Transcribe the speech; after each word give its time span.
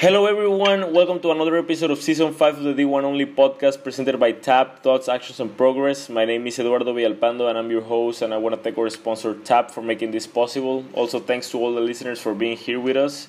Hello, 0.00 0.24
everyone. 0.24 0.94
Welcome 0.94 1.20
to 1.20 1.30
another 1.30 1.58
episode 1.58 1.90
of 1.90 2.00
Season 2.00 2.32
5 2.32 2.56
of 2.56 2.64
the 2.64 2.72
D1 2.72 3.04
Only 3.04 3.26
podcast 3.26 3.84
presented 3.84 4.18
by 4.18 4.32
TAP, 4.32 4.82
Thoughts, 4.82 5.10
Actions, 5.10 5.40
and 5.40 5.54
Progress. 5.54 6.08
My 6.08 6.24
name 6.24 6.46
is 6.46 6.58
Eduardo 6.58 6.94
Villalpando, 6.94 7.50
and 7.50 7.58
I'm 7.58 7.70
your 7.70 7.82
host, 7.82 8.22
and 8.22 8.32
I 8.32 8.38
want 8.38 8.54
to 8.54 8.62
thank 8.62 8.78
our 8.78 8.88
sponsor, 8.88 9.34
TAP, 9.34 9.70
for 9.70 9.82
making 9.82 10.12
this 10.12 10.26
possible. 10.26 10.86
Also, 10.94 11.20
thanks 11.20 11.50
to 11.50 11.58
all 11.58 11.74
the 11.74 11.82
listeners 11.82 12.18
for 12.18 12.34
being 12.34 12.56
here 12.56 12.80
with 12.80 12.96
us. 12.96 13.28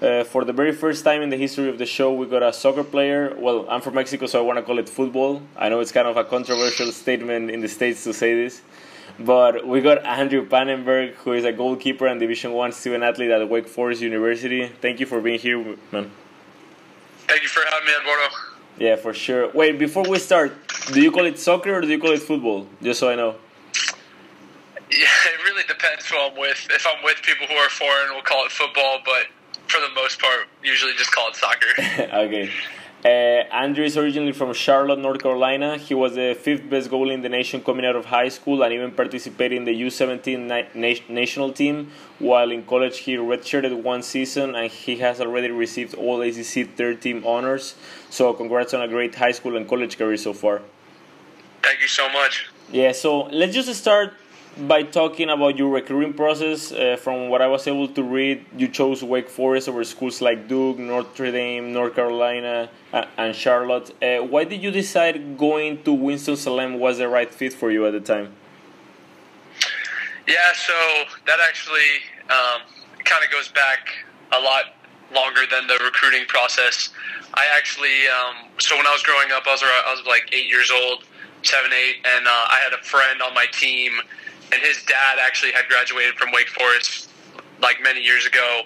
Uh, 0.00 0.22
for 0.22 0.44
the 0.44 0.52
very 0.52 0.70
first 0.70 1.02
time 1.02 1.20
in 1.20 1.30
the 1.30 1.36
history 1.36 1.68
of 1.68 1.78
the 1.78 1.86
show, 1.86 2.14
we 2.14 2.26
got 2.26 2.44
a 2.44 2.52
soccer 2.52 2.84
player. 2.84 3.34
Well, 3.36 3.66
I'm 3.68 3.80
from 3.80 3.94
Mexico, 3.94 4.26
so 4.26 4.38
I 4.38 4.42
want 4.42 4.60
to 4.60 4.62
call 4.62 4.78
it 4.78 4.88
football. 4.88 5.42
I 5.56 5.68
know 5.68 5.80
it's 5.80 5.90
kind 5.90 6.06
of 6.06 6.16
a 6.16 6.22
controversial 6.22 6.92
statement 6.92 7.50
in 7.50 7.60
the 7.60 7.68
States 7.68 8.04
to 8.04 8.12
say 8.12 8.36
this. 8.36 8.62
But 9.18 9.66
we 9.66 9.80
got 9.80 10.04
Andrew 10.04 10.46
Pannenberg, 10.46 11.14
who 11.14 11.32
is 11.32 11.44
a 11.44 11.52
goalkeeper 11.52 12.06
and 12.06 12.18
Division 12.18 12.52
One 12.52 12.72
student 12.72 13.04
athlete 13.04 13.30
at 13.30 13.48
Wake 13.48 13.68
Forest 13.68 14.02
University. 14.02 14.66
Thank 14.66 14.98
you 14.98 15.06
for 15.06 15.20
being 15.20 15.38
here, 15.38 15.58
man. 15.92 16.10
Thank 17.28 17.42
you 17.42 17.48
for 17.48 17.62
having 17.70 17.86
me, 17.86 17.92
Eduardo. 18.00 18.34
Yeah, 18.78 18.96
for 18.96 19.14
sure. 19.14 19.50
Wait, 19.52 19.78
before 19.78 20.02
we 20.08 20.18
start, 20.18 20.52
do 20.92 21.00
you 21.00 21.12
call 21.12 21.26
it 21.26 21.38
soccer 21.38 21.74
or 21.74 21.80
do 21.80 21.88
you 21.88 22.00
call 22.00 22.10
it 22.10 22.22
football? 22.22 22.66
Just 22.82 22.98
so 23.00 23.08
I 23.08 23.14
know. 23.14 23.36
Yeah, 24.90 25.06
it 25.32 25.44
really 25.44 25.62
depends 25.66 26.06
who 26.06 26.18
I'm 26.18 26.36
with. 26.36 26.66
If 26.70 26.86
I'm 26.86 27.02
with 27.04 27.22
people 27.22 27.46
who 27.46 27.54
are 27.54 27.70
foreign, 27.70 28.10
we'll 28.10 28.22
call 28.22 28.44
it 28.44 28.52
football, 28.52 29.00
but 29.04 29.26
for 29.68 29.80
the 29.80 29.94
most 29.94 30.20
part, 30.20 30.48
usually 30.62 30.92
just 30.94 31.12
call 31.12 31.28
it 31.28 31.36
soccer. 31.36 31.68
okay. 32.18 32.50
Uh, 33.04 33.44
Andrew 33.52 33.84
is 33.84 33.98
originally 33.98 34.32
from 34.32 34.54
Charlotte, 34.54 34.98
North 34.98 35.20
Carolina. 35.20 35.76
He 35.76 35.92
was 35.92 36.14
the 36.14 36.34
fifth 36.40 36.70
best 36.70 36.90
goalie 36.90 37.12
in 37.12 37.20
the 37.20 37.28
nation 37.28 37.62
coming 37.62 37.84
out 37.84 37.96
of 37.96 38.06
high 38.06 38.30
school 38.30 38.62
and 38.62 38.72
even 38.72 38.92
participated 38.92 39.58
in 39.58 39.64
the 39.64 39.74
U17 39.82 40.38
na- 40.46 40.94
national 41.10 41.52
team. 41.52 41.90
While 42.18 42.50
in 42.50 42.64
college, 42.64 43.00
he 43.00 43.16
redshirted 43.16 43.82
one 43.82 44.02
season 44.02 44.54
and 44.54 44.72
he 44.72 44.96
has 44.96 45.20
already 45.20 45.50
received 45.50 45.92
all 45.94 46.22
ACC 46.22 46.74
third 46.76 47.02
team 47.02 47.22
honors. 47.26 47.74
So, 48.08 48.32
congrats 48.32 48.72
on 48.72 48.80
a 48.80 48.88
great 48.88 49.14
high 49.14 49.32
school 49.32 49.58
and 49.58 49.68
college 49.68 49.98
career 49.98 50.16
so 50.16 50.32
far. 50.32 50.62
Thank 51.62 51.82
you 51.82 51.88
so 51.88 52.08
much. 52.08 52.46
Yeah, 52.72 52.92
so 52.92 53.24
let's 53.24 53.54
just 53.54 53.72
start 53.78 54.14
by 54.56 54.82
talking 54.82 55.30
about 55.30 55.58
your 55.58 55.70
recruiting 55.70 56.12
process. 56.14 56.72
Uh, 56.72 56.96
from 56.96 57.28
what 57.28 57.42
I 57.42 57.46
was 57.46 57.66
able 57.66 57.88
to 57.88 58.02
read, 58.02 58.44
you 58.56 58.68
chose 58.68 59.02
Wake 59.02 59.28
Forest 59.28 59.68
over 59.68 59.84
schools 59.84 60.20
like 60.20 60.48
Duke, 60.48 60.78
Notre 60.78 61.30
Dame, 61.30 61.72
North 61.72 61.94
Carolina, 61.94 62.68
uh, 62.92 63.04
and 63.16 63.34
Charlotte. 63.34 63.90
Uh, 64.02 64.18
why 64.18 64.44
did 64.44 64.62
you 64.62 64.70
decide 64.70 65.36
going 65.36 65.82
to 65.82 65.92
Winston-Salem 65.92 66.78
was 66.78 66.98
the 66.98 67.08
right 67.08 67.32
fit 67.32 67.52
for 67.52 67.70
you 67.70 67.86
at 67.86 67.92
the 67.92 68.00
time? 68.00 68.32
Yeah, 70.26 70.52
so 70.54 70.72
that 71.26 71.38
actually 71.46 72.00
um, 72.30 72.62
kind 73.04 73.24
of 73.24 73.30
goes 73.30 73.48
back 73.48 73.88
a 74.32 74.40
lot 74.40 74.74
longer 75.14 75.42
than 75.50 75.66
the 75.66 75.78
recruiting 75.84 76.24
process. 76.26 76.90
I 77.34 77.46
actually, 77.54 78.06
um, 78.08 78.48
so 78.58 78.76
when 78.76 78.86
I 78.86 78.90
was 78.90 79.02
growing 79.02 79.32
up, 79.32 79.42
I 79.46 79.52
was, 79.52 79.62
I 79.62 79.92
was 79.94 80.06
like 80.06 80.30
eight 80.32 80.48
years 80.48 80.70
old, 80.70 81.04
seven, 81.42 81.72
eight, 81.72 81.96
and 82.16 82.26
uh, 82.26 82.30
I 82.30 82.60
had 82.62 82.72
a 82.72 82.82
friend 82.82 83.20
on 83.20 83.34
my 83.34 83.46
team 83.52 84.00
and 84.52 84.62
his 84.62 84.82
dad 84.84 85.18
actually 85.20 85.52
had 85.52 85.66
graduated 85.68 86.14
from 86.16 86.30
Wake 86.32 86.48
Forest 86.48 87.10
like 87.60 87.82
many 87.82 88.00
years 88.00 88.26
ago, 88.26 88.62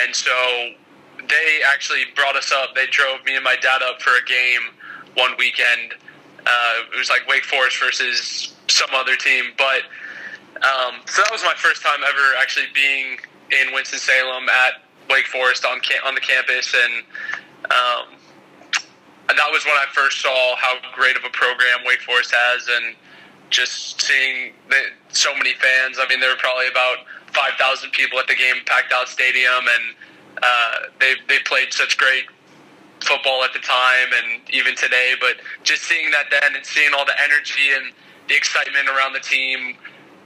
and 0.00 0.14
so 0.14 0.70
they 1.28 1.60
actually 1.66 2.04
brought 2.14 2.36
us 2.36 2.52
up. 2.52 2.74
They 2.74 2.86
drove 2.86 3.24
me 3.24 3.36
and 3.36 3.44
my 3.44 3.56
dad 3.56 3.82
up 3.82 4.00
for 4.00 4.10
a 4.10 4.24
game 4.24 4.74
one 5.14 5.32
weekend. 5.38 5.94
Uh, 6.46 6.74
it 6.92 6.98
was 6.98 7.10
like 7.10 7.26
Wake 7.28 7.44
Forest 7.44 7.78
versus 7.78 8.54
some 8.68 8.90
other 8.94 9.16
team, 9.16 9.46
but 9.58 9.82
um, 10.62 11.00
so 11.06 11.22
that 11.22 11.30
was 11.30 11.42
my 11.42 11.54
first 11.56 11.82
time 11.82 12.00
ever 12.06 12.36
actually 12.40 12.66
being 12.74 13.18
in 13.50 13.74
Winston 13.74 13.98
Salem 13.98 14.48
at 14.48 14.82
Wake 15.08 15.26
Forest 15.26 15.64
on 15.64 15.80
cam- 15.80 16.02
on 16.04 16.14
the 16.14 16.20
campus, 16.20 16.74
and 16.74 17.04
um, 17.64 18.20
that 19.28 19.50
was 19.50 19.64
when 19.64 19.74
I 19.74 19.86
first 19.92 20.20
saw 20.20 20.56
how 20.56 20.76
great 20.94 21.16
of 21.16 21.24
a 21.24 21.30
program 21.30 21.80
Wake 21.84 22.00
Forest 22.00 22.34
has, 22.34 22.68
and 22.68 22.94
just 23.50 24.00
seeing 24.00 24.54
so 25.10 25.34
many 25.36 25.52
fans. 25.54 25.98
I 26.00 26.08
mean, 26.08 26.20
there 26.20 26.30
were 26.30 26.38
probably 26.38 26.68
about 26.68 26.98
5,000 27.34 27.90
people 27.90 28.18
at 28.18 28.26
the 28.26 28.34
game, 28.34 28.56
packed 28.66 28.92
out 28.92 29.08
stadium, 29.08 29.66
and 29.66 29.94
uh, 30.42 30.76
they 30.98 31.14
they 31.28 31.38
played 31.44 31.72
such 31.72 31.98
great 31.98 32.24
football 33.00 33.42
at 33.44 33.52
the 33.52 33.58
time 33.58 34.08
and 34.22 34.40
even 34.50 34.74
today. 34.76 35.14
But 35.20 35.36
just 35.62 35.82
seeing 35.82 36.10
that 36.10 36.26
then 36.30 36.54
and 36.54 36.64
seeing 36.64 36.94
all 36.94 37.04
the 37.04 37.18
energy 37.22 37.74
and 37.74 37.92
the 38.28 38.36
excitement 38.36 38.88
around 38.88 39.12
the 39.12 39.20
team, 39.20 39.76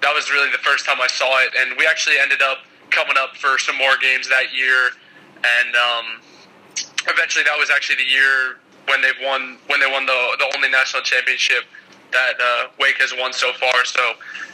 that 0.02 0.14
was 0.14 0.30
really 0.30 0.50
the 0.50 0.62
first 0.62 0.84
time 0.84 1.00
I 1.00 1.08
saw 1.08 1.40
it. 1.40 1.50
And 1.58 1.76
we 1.78 1.86
actually 1.86 2.18
ended 2.20 2.42
up 2.42 2.58
coming 2.90 3.16
up 3.18 3.36
for 3.36 3.58
some 3.58 3.76
more 3.76 3.96
games 4.00 4.28
that 4.28 4.54
year, 4.54 4.90
and 5.36 5.74
um, 5.74 6.06
eventually 7.08 7.44
that 7.44 7.58
was 7.58 7.70
actually 7.70 7.96
the 7.96 8.10
year 8.10 8.58
when 8.86 9.00
they 9.00 9.12
won 9.24 9.58
when 9.66 9.80
they 9.80 9.90
won 9.90 10.06
the 10.06 10.36
the 10.38 10.52
only 10.56 10.68
national 10.68 11.02
championship 11.02 11.64
that 12.14 12.34
uh, 12.40 12.68
Wake 12.80 12.96
has 12.98 13.12
won 13.18 13.32
so 13.32 13.52
far. 13.54 13.84
So 13.84 14.00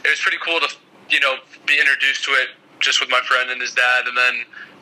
it 0.03 0.09
was 0.09 0.19
pretty 0.19 0.37
cool 0.43 0.59
to 0.59 0.69
you 1.09 1.19
know 1.21 1.37
be 1.65 1.79
introduced 1.79 2.25
to 2.25 2.31
it 2.31 2.49
just 2.79 2.99
with 2.99 3.09
my 3.09 3.21
friend 3.21 3.49
and 3.49 3.61
his 3.61 3.73
dad, 3.73 4.07
and 4.07 4.17
then 4.17 4.35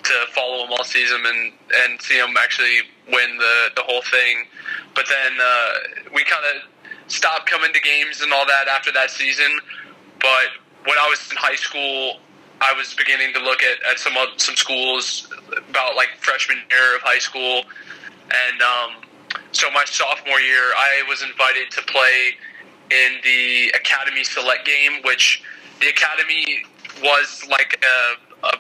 to 0.04 0.14
follow 0.34 0.66
him 0.66 0.72
all 0.72 0.84
season 0.84 1.22
and 1.26 1.54
and 1.86 2.02
see 2.02 2.18
him 2.18 2.36
actually 2.40 2.88
win 3.12 3.38
the 3.38 3.70
the 3.76 3.84
whole 3.84 4.02
thing. 4.02 4.48
But 4.96 5.06
then 5.08 5.34
uh, 5.40 5.72
we 6.14 6.24
kind 6.24 6.44
of 6.56 7.12
stopped 7.12 7.50
coming 7.50 7.74
to 7.74 7.82
games 7.82 8.22
and 8.22 8.34
all 8.34 8.46
that 8.46 8.68
after 8.68 8.92
that 8.94 9.12
season. 9.12 9.60
But 10.20 10.50
when 10.86 10.98
I 10.98 11.08
was 11.10 11.30
in 11.32 11.38
high 11.38 11.56
school, 11.56 12.20
I 12.62 12.74
was 12.74 12.94
beginning 12.94 13.34
to 13.34 13.40
look 13.40 13.62
at, 13.64 13.78
at 13.92 14.00
some 14.00 14.16
some 14.38 14.56
schools 14.56 15.28
about 15.70 15.96
like 15.96 16.10
freshman 16.20 16.58
year 16.70 16.96
of 16.96 17.02
high 17.02 17.20
school, 17.20 17.64
and 18.32 18.62
um, 18.62 19.04
so 19.52 19.70
my 19.72 19.84
sophomore 19.86 20.40
year, 20.40 20.74
I 20.78 21.04
was 21.08 21.24
invited 21.24 21.72
to 21.72 21.82
play 21.84 22.38
in 22.92 23.12
the 23.24 23.70
Academy 23.76 24.24
Select 24.24 24.66
game, 24.66 25.02
which 25.04 25.44
the 25.80 25.88
Academy 25.90 26.66
was 27.04 27.46
like 27.50 27.84
a, 27.84 28.48
a, 28.48 28.58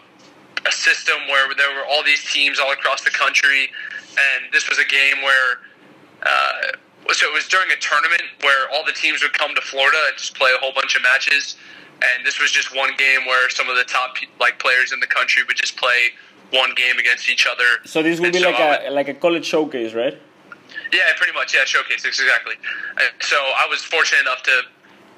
a, 0.67 0.71
system 0.71 1.17
where 1.27 1.53
there 1.55 1.73
were 1.75 1.85
all 1.85 2.03
these 2.03 2.23
teams 2.31 2.59
all 2.59 2.71
across 2.71 3.01
the 3.01 3.09
country, 3.09 3.69
and 4.11 4.53
this 4.53 4.69
was 4.69 4.79
a 4.79 4.85
game 4.85 5.21
where. 5.23 5.59
Uh, 6.23 6.77
so 7.13 7.25
it 7.25 7.33
was 7.33 7.47
during 7.47 7.71
a 7.71 7.79
tournament 7.79 8.21
where 8.41 8.69
all 8.71 8.85
the 8.85 8.91
teams 8.91 9.23
would 9.23 9.33
come 9.33 9.55
to 9.55 9.61
Florida 9.61 9.97
and 10.09 10.17
just 10.17 10.35
play 10.35 10.51
a 10.55 10.59
whole 10.59 10.73
bunch 10.75 10.95
of 10.95 11.01
matches, 11.01 11.55
and 12.03 12.25
this 12.25 12.39
was 12.39 12.51
just 12.51 12.75
one 12.75 12.91
game 12.97 13.25
where 13.25 13.49
some 13.49 13.67
of 13.67 13.77
the 13.77 13.83
top 13.85 14.15
like 14.39 14.59
players 14.59 14.91
in 14.91 14.99
the 14.99 15.07
country 15.07 15.41
would 15.47 15.57
just 15.57 15.75
play 15.75 16.11
one 16.51 16.71
game 16.75 16.97
against 16.99 17.29
each 17.29 17.47
other. 17.47 17.65
So 17.85 18.03
this 18.03 18.19
would 18.19 18.27
and 18.27 18.33
be 18.33 18.39
so 18.39 18.51
like 18.51 18.59
a 18.59 18.91
like 18.91 19.07
a 19.07 19.13
college 19.13 19.45
showcase, 19.45 19.93
right? 19.93 20.17
Yeah, 20.91 21.13
pretty 21.17 21.33
much. 21.33 21.53
Yeah, 21.53 21.65
showcase 21.65 22.05
exactly. 22.05 22.55
And 22.97 23.11
so 23.21 23.37
I 23.37 23.67
was 23.69 23.83
fortunate 23.83 24.21
enough 24.21 24.43
to 24.43 24.61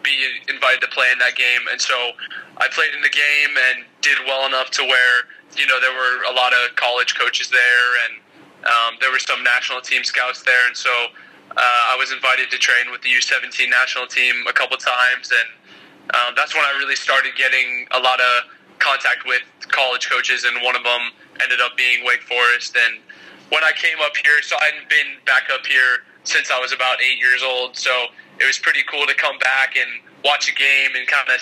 be 0.04 0.12
invited 0.50 0.82
to 0.82 0.88
play 0.88 1.08
in 1.12 1.20
that 1.20 1.36
game, 1.36 1.62
and 1.72 1.80
so 1.80 1.96
I 2.58 2.68
played 2.70 2.94
in 2.94 3.02
the 3.02 3.14
game 3.14 3.54
and 3.70 3.86
did 4.02 4.18
well 4.26 4.46
enough 4.48 4.72
to 4.72 4.84
where 4.84 5.16
you 5.56 5.68
know 5.68 5.80
there 5.80 5.94
were 5.94 6.24
a 6.30 6.34
lot 6.34 6.54
of 6.54 6.76
college 6.76 7.16
coaches 7.16 7.50
there, 7.50 7.88
and 8.06 8.14
um, 8.66 8.92
there 9.00 9.12
were 9.12 9.20
some 9.20 9.44
national 9.44 9.82
team 9.82 10.04
scouts 10.04 10.44
there, 10.44 10.68
and 10.68 10.76
so 10.76 10.92
uh, 11.56 11.82
I 11.92 11.96
was 11.98 12.12
invited 12.12 12.50
to 12.52 12.58
train 12.58 12.92
with 12.92 13.02
the 13.02 13.10
U17 13.10 13.70
national 13.70 14.08
team 14.08 14.36
a 14.48 14.54
couple 14.54 14.78
times, 14.78 15.32
and 15.32 15.50
um, 16.16 16.34
that's 16.36 16.54
when 16.54 16.64
I 16.64 16.76
really 16.80 16.96
started 16.96 17.36
getting 17.36 17.88
a 17.92 18.00
lot 18.00 18.20
of 18.20 18.52
contact 18.80 19.26
with 19.26 19.42
college 19.70 20.10
coaches, 20.10 20.44
and 20.44 20.58
one 20.64 20.76
of 20.76 20.84
them 20.84 21.02
ended 21.42 21.62
up 21.62 21.78
being 21.78 22.04
Wake 22.06 22.24
Forest, 22.24 22.76
and 22.76 23.00
when 23.52 23.64
I 23.64 23.72
came 23.76 24.00
up 24.02 24.16
here, 24.24 24.42
so 24.42 24.56
I 24.60 24.72
hadn't 24.72 24.90
been 24.90 25.20
back 25.26 25.52
up 25.54 25.66
here 25.68 26.08
since 26.24 26.52
I 26.52 26.60
was 26.60 26.72
about 26.72 27.02
eight 27.04 27.20
years 27.20 27.44
old. 27.44 27.76
So 27.78 27.92
it 28.40 28.48
was 28.48 28.58
pretty 28.58 28.82
cool 28.90 29.06
to 29.06 29.14
come 29.14 29.38
back 29.40 29.76
and 29.76 29.90
watch 30.24 30.50
a 30.50 30.56
game 30.56 30.96
and 30.96 31.08
kind 31.08 31.28
of 31.30 31.40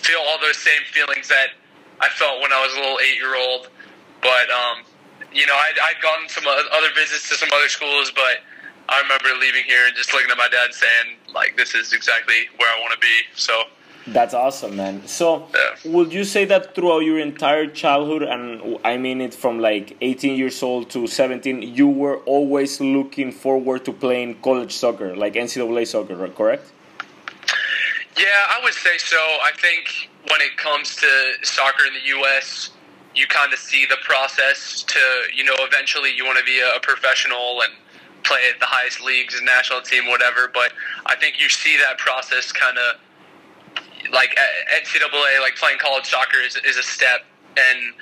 feel 0.00 0.18
all 0.24 0.40
those 0.40 0.56
same 0.56 0.82
feelings 0.90 1.28
that 1.28 1.52
I 2.00 2.08
felt 2.08 2.40
when 2.40 2.52
I 2.52 2.60
was 2.64 2.72
a 2.74 2.80
little 2.80 2.98
eight 3.04 3.16
year 3.16 3.36
old. 3.36 3.68
But, 4.22 4.48
um, 4.48 4.88
you 5.32 5.46
know, 5.46 5.54
I'd, 5.54 5.76
I'd 5.76 6.00
gone 6.02 6.28
some 6.28 6.48
other 6.48 6.88
visits 6.96 7.28
to 7.28 7.34
some 7.36 7.50
other 7.52 7.68
schools, 7.68 8.10
but 8.10 8.40
I 8.88 9.00
remember 9.02 9.28
leaving 9.38 9.64
here 9.64 9.86
and 9.86 9.94
just 9.94 10.14
looking 10.14 10.30
at 10.30 10.38
my 10.38 10.48
dad 10.48 10.72
saying, 10.72 11.20
like, 11.34 11.56
this 11.56 11.74
is 11.74 11.92
exactly 11.92 12.48
where 12.56 12.70
I 12.72 12.80
want 12.80 12.94
to 12.94 13.00
be. 13.00 13.28
So 13.34 13.64
that's 14.08 14.34
awesome, 14.34 14.76
man. 14.76 15.06
So, 15.06 15.48
yeah. 15.54 15.90
would 15.90 16.12
you 16.12 16.24
say 16.24 16.44
that 16.46 16.74
throughout 16.74 17.00
your 17.00 17.18
entire 17.18 17.66
childhood, 17.66 18.22
and 18.22 18.78
I 18.84 18.96
mean 18.96 19.20
it 19.20 19.34
from 19.34 19.58
like 19.58 19.96
18 20.00 20.36
years 20.36 20.62
old 20.62 20.90
to 20.90 21.06
17, 21.06 21.62
you 21.62 21.88
were 21.88 22.18
always 22.18 22.80
looking 22.80 23.32
forward 23.32 23.84
to 23.86 23.92
playing 23.92 24.40
college 24.42 24.72
soccer, 24.72 25.16
like 25.16 25.34
NCAA 25.34 25.86
soccer, 25.86 26.28
correct? 26.28 26.72
Yeah, 28.16 28.26
I 28.48 28.60
would 28.62 28.74
say 28.74 28.96
so. 28.98 29.16
I 29.16 29.50
think 29.58 30.08
when 30.30 30.40
it 30.40 30.56
comes 30.56 30.96
to 30.96 31.32
soccer 31.42 31.84
in 31.86 31.94
the 31.94 32.06
U.S., 32.18 32.70
you 33.14 33.26
kind 33.26 33.52
of 33.52 33.58
see 33.58 33.86
the 33.86 33.96
process 34.04 34.82
to, 34.84 35.00
you 35.34 35.42
know, 35.42 35.54
eventually 35.58 36.12
you 36.14 36.24
want 36.24 36.38
to 36.38 36.44
be 36.44 36.60
a 36.60 36.80
professional 36.80 37.60
and 37.62 37.72
play 38.24 38.40
at 38.52 38.60
the 38.60 38.66
highest 38.66 39.00
leagues 39.00 39.34
and 39.34 39.46
national 39.46 39.80
team, 39.80 40.06
whatever. 40.06 40.50
But 40.52 40.72
I 41.06 41.16
think 41.16 41.40
you 41.40 41.48
see 41.48 41.76
that 41.78 41.98
process 41.98 42.52
kind 42.52 42.76
of 42.76 43.00
like 44.12 44.36
NCAA, 44.74 45.40
like 45.40 45.56
playing 45.56 45.78
college 45.78 46.06
soccer 46.06 46.38
is, 46.38 46.56
is 46.56 46.76
a 46.76 46.82
step. 46.82 47.24
And, 47.56 47.94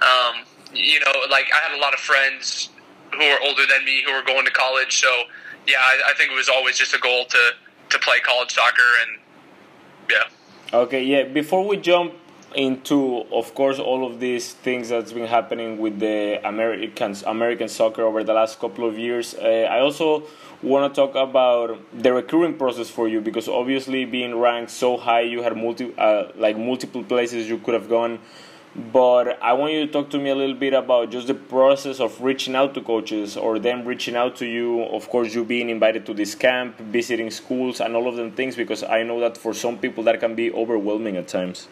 um, 0.00 0.46
you 0.74 1.00
know, 1.00 1.12
like 1.30 1.46
I 1.54 1.68
had 1.68 1.76
a 1.76 1.80
lot 1.80 1.94
of 1.94 2.00
friends 2.00 2.70
who 3.12 3.22
are 3.22 3.40
older 3.42 3.66
than 3.66 3.84
me 3.84 4.02
who 4.04 4.10
are 4.12 4.24
going 4.24 4.44
to 4.44 4.50
college. 4.50 5.00
So 5.00 5.08
yeah, 5.66 5.76
I, 5.78 6.10
I 6.10 6.14
think 6.14 6.30
it 6.32 6.34
was 6.34 6.48
always 6.48 6.78
just 6.78 6.94
a 6.94 6.98
goal 6.98 7.24
to 7.26 7.50
to 7.90 7.98
play 7.98 8.20
college 8.20 8.52
soccer 8.52 8.90
and 9.02 9.20
yeah. 10.10 10.78
Okay, 10.78 11.04
yeah. 11.04 11.24
Before 11.24 11.66
we 11.66 11.76
jump 11.76 12.14
into, 12.54 13.24
of 13.32 13.54
course, 13.54 13.78
all 13.78 14.06
of 14.06 14.20
these 14.20 14.52
things 14.52 14.88
that's 14.88 15.12
been 15.12 15.26
happening 15.26 15.78
with 15.78 15.98
the 15.98 16.40
Americans 16.46 17.22
American 17.22 17.68
soccer 17.68 18.02
over 18.02 18.24
the 18.24 18.32
last 18.32 18.58
couple 18.58 18.88
of 18.88 18.98
years, 18.98 19.34
uh, 19.34 19.68
I 19.70 19.80
also 19.80 20.24
want 20.62 20.94
to 20.94 21.00
talk 21.00 21.14
about 21.14 21.78
the 21.92 22.12
recruiting 22.12 22.56
process 22.56 22.88
for 22.88 23.08
you 23.08 23.20
because 23.20 23.48
obviously 23.48 24.04
being 24.04 24.38
ranked 24.38 24.70
so 24.70 24.96
high, 24.96 25.22
you 25.22 25.42
had 25.42 25.56
multi 25.56 25.92
uh, 25.98 26.28
like 26.36 26.56
multiple 26.56 27.02
places 27.02 27.48
you 27.48 27.58
could 27.58 27.74
have 27.74 27.88
gone. 27.88 28.20
But 28.74 29.42
I 29.42 29.52
want 29.52 29.74
you 29.74 29.86
to 29.86 29.92
talk 29.92 30.08
to 30.10 30.18
me 30.18 30.30
a 30.30 30.34
little 30.34 30.54
bit 30.54 30.72
about 30.72 31.10
just 31.10 31.26
the 31.26 31.34
process 31.34 32.00
of 32.00 32.22
reaching 32.22 32.54
out 32.54 32.72
to 32.74 32.80
coaches 32.80 33.36
or 33.36 33.58
them 33.58 33.84
reaching 33.84 34.16
out 34.16 34.36
to 34.36 34.46
you. 34.46 34.84
Of 34.84 35.10
course, 35.10 35.34
you 35.34 35.44
being 35.44 35.68
invited 35.68 36.06
to 36.06 36.14
this 36.14 36.34
camp, 36.34 36.78
visiting 36.78 37.30
schools, 37.30 37.80
and 37.80 37.94
all 37.94 38.08
of 38.08 38.16
them 38.16 38.32
things 38.32 38.56
because 38.56 38.82
I 38.82 39.02
know 39.02 39.20
that 39.20 39.36
for 39.36 39.52
some 39.52 39.76
people 39.76 40.04
that 40.04 40.20
can 40.20 40.34
be 40.34 40.50
overwhelming 40.50 41.16
at 41.16 41.28
times. 41.28 41.68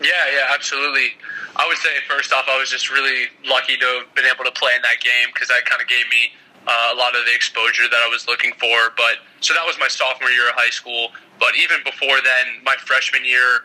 Yeah, 0.00 0.10
yeah, 0.32 0.54
absolutely. 0.54 1.10
I 1.54 1.66
would 1.68 1.78
say 1.78 1.90
first 2.08 2.32
off, 2.32 2.46
I 2.48 2.58
was 2.58 2.70
just 2.70 2.90
really 2.90 3.26
lucky 3.46 3.76
to 3.76 3.86
have 3.86 4.14
been 4.14 4.26
able 4.26 4.44
to 4.44 4.52
play 4.52 4.72
in 4.74 4.82
that 4.82 5.00
game 5.00 5.30
because 5.32 5.48
that 5.48 5.64
kind 5.66 5.80
of 5.80 5.86
gave 5.86 6.08
me 6.10 6.32
uh, 6.68 6.92
a 6.92 6.96
lot 6.96 7.16
of 7.16 7.24
the 7.24 7.34
exposure 7.34 7.88
that 7.88 8.00
I 8.04 8.08
was 8.08 8.28
looking 8.28 8.52
for. 8.60 8.92
But 8.96 9.24
so 9.40 9.54
that 9.54 9.64
was 9.66 9.76
my 9.80 9.88
sophomore 9.88 10.30
year 10.30 10.48
of 10.48 10.54
high 10.54 10.70
school. 10.70 11.10
But 11.40 11.56
even 11.56 11.78
before 11.82 12.20
then, 12.20 12.62
my 12.62 12.76
freshman 12.76 13.24
year, 13.24 13.64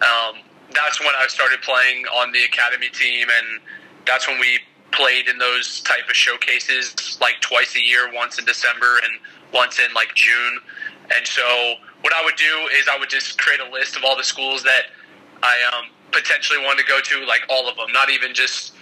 um, 0.00 0.40
that's 0.72 0.98
when 1.00 1.12
I 1.18 1.26
started 1.28 1.60
playing 1.60 2.06
on 2.06 2.32
the 2.32 2.44
academy 2.44 2.88
team, 2.88 3.28
and 3.28 3.60
that's 4.06 4.26
when 4.26 4.40
we 4.40 4.60
played 4.92 5.28
in 5.28 5.36
those 5.36 5.80
type 5.82 6.08
of 6.08 6.16
showcases 6.16 7.18
like 7.20 7.40
twice 7.40 7.76
a 7.76 7.82
year, 7.82 8.10
once 8.14 8.38
in 8.38 8.44
December 8.44 8.98
and 9.04 9.20
once 9.52 9.78
in 9.78 9.92
like 9.92 10.14
June. 10.14 10.58
And 11.14 11.26
so 11.26 11.74
what 12.00 12.12
I 12.14 12.24
would 12.24 12.36
do 12.36 12.68
is 12.78 12.88
I 12.90 12.98
would 12.98 13.10
just 13.10 13.38
create 13.38 13.60
a 13.60 13.70
list 13.70 13.96
of 13.96 14.04
all 14.04 14.16
the 14.16 14.24
schools 14.24 14.62
that 14.62 14.88
I 15.42 15.56
um, 15.74 15.86
potentially 16.12 16.58
wanted 16.64 16.82
to 16.82 16.88
go 16.88 17.00
to, 17.00 17.26
like 17.26 17.42
all 17.50 17.68
of 17.68 17.76
them, 17.76 17.92
not 17.92 18.10
even 18.10 18.32
just 18.32 18.74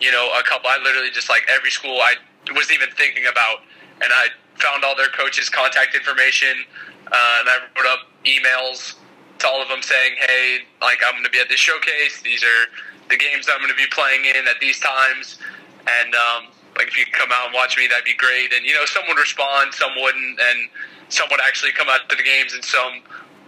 you 0.00 0.10
know 0.10 0.32
a 0.38 0.42
couple. 0.42 0.68
I 0.68 0.82
literally 0.82 1.10
just 1.10 1.28
like 1.28 1.46
every 1.48 1.70
school 1.70 2.00
I 2.00 2.14
was 2.50 2.70
even 2.72 2.90
thinking 2.96 3.26
about, 3.30 3.62
and 4.02 4.10
I 4.10 4.28
found 4.58 4.84
all 4.84 4.96
their 4.96 5.08
coaches' 5.14 5.48
contact 5.48 5.94
information, 5.94 6.66
uh, 7.06 7.36
and 7.40 7.48
I 7.48 7.56
wrote 7.76 7.86
up 7.86 8.00
emails 8.24 8.94
to 9.38 9.48
all 9.48 9.62
of 9.62 9.68
them 9.68 9.82
saying, 9.82 10.16
"Hey, 10.18 10.60
like 10.80 10.98
I'm 11.06 11.12
going 11.12 11.24
to 11.24 11.30
be 11.30 11.40
at 11.40 11.48
this 11.48 11.60
showcase. 11.60 12.22
These 12.22 12.42
are 12.42 12.66
the 13.08 13.16
games 13.16 13.46
that 13.46 13.54
I'm 13.54 13.60
going 13.60 13.72
to 13.74 13.78
be 13.78 13.90
playing 13.90 14.24
in 14.26 14.48
at 14.48 14.58
these 14.60 14.80
times, 14.80 15.38
and 15.86 16.14
um, 16.14 16.50
like 16.76 16.88
if 16.88 16.98
you 16.98 17.04
could 17.04 17.14
come 17.14 17.30
out 17.32 17.46
and 17.46 17.54
watch 17.54 17.76
me, 17.78 17.86
that'd 17.86 18.04
be 18.04 18.16
great." 18.16 18.52
And 18.52 18.66
you 18.66 18.74
know, 18.74 18.86
some 18.86 19.04
would 19.08 19.18
respond, 19.18 19.74
some 19.74 19.92
wouldn't, 20.00 20.40
and 20.40 20.68
some 21.08 21.28
would 21.30 21.40
actually 21.46 21.72
come 21.72 21.88
out 21.88 22.08
to 22.10 22.16
the 22.16 22.24
games, 22.24 22.54
and 22.54 22.64
some 22.64 23.02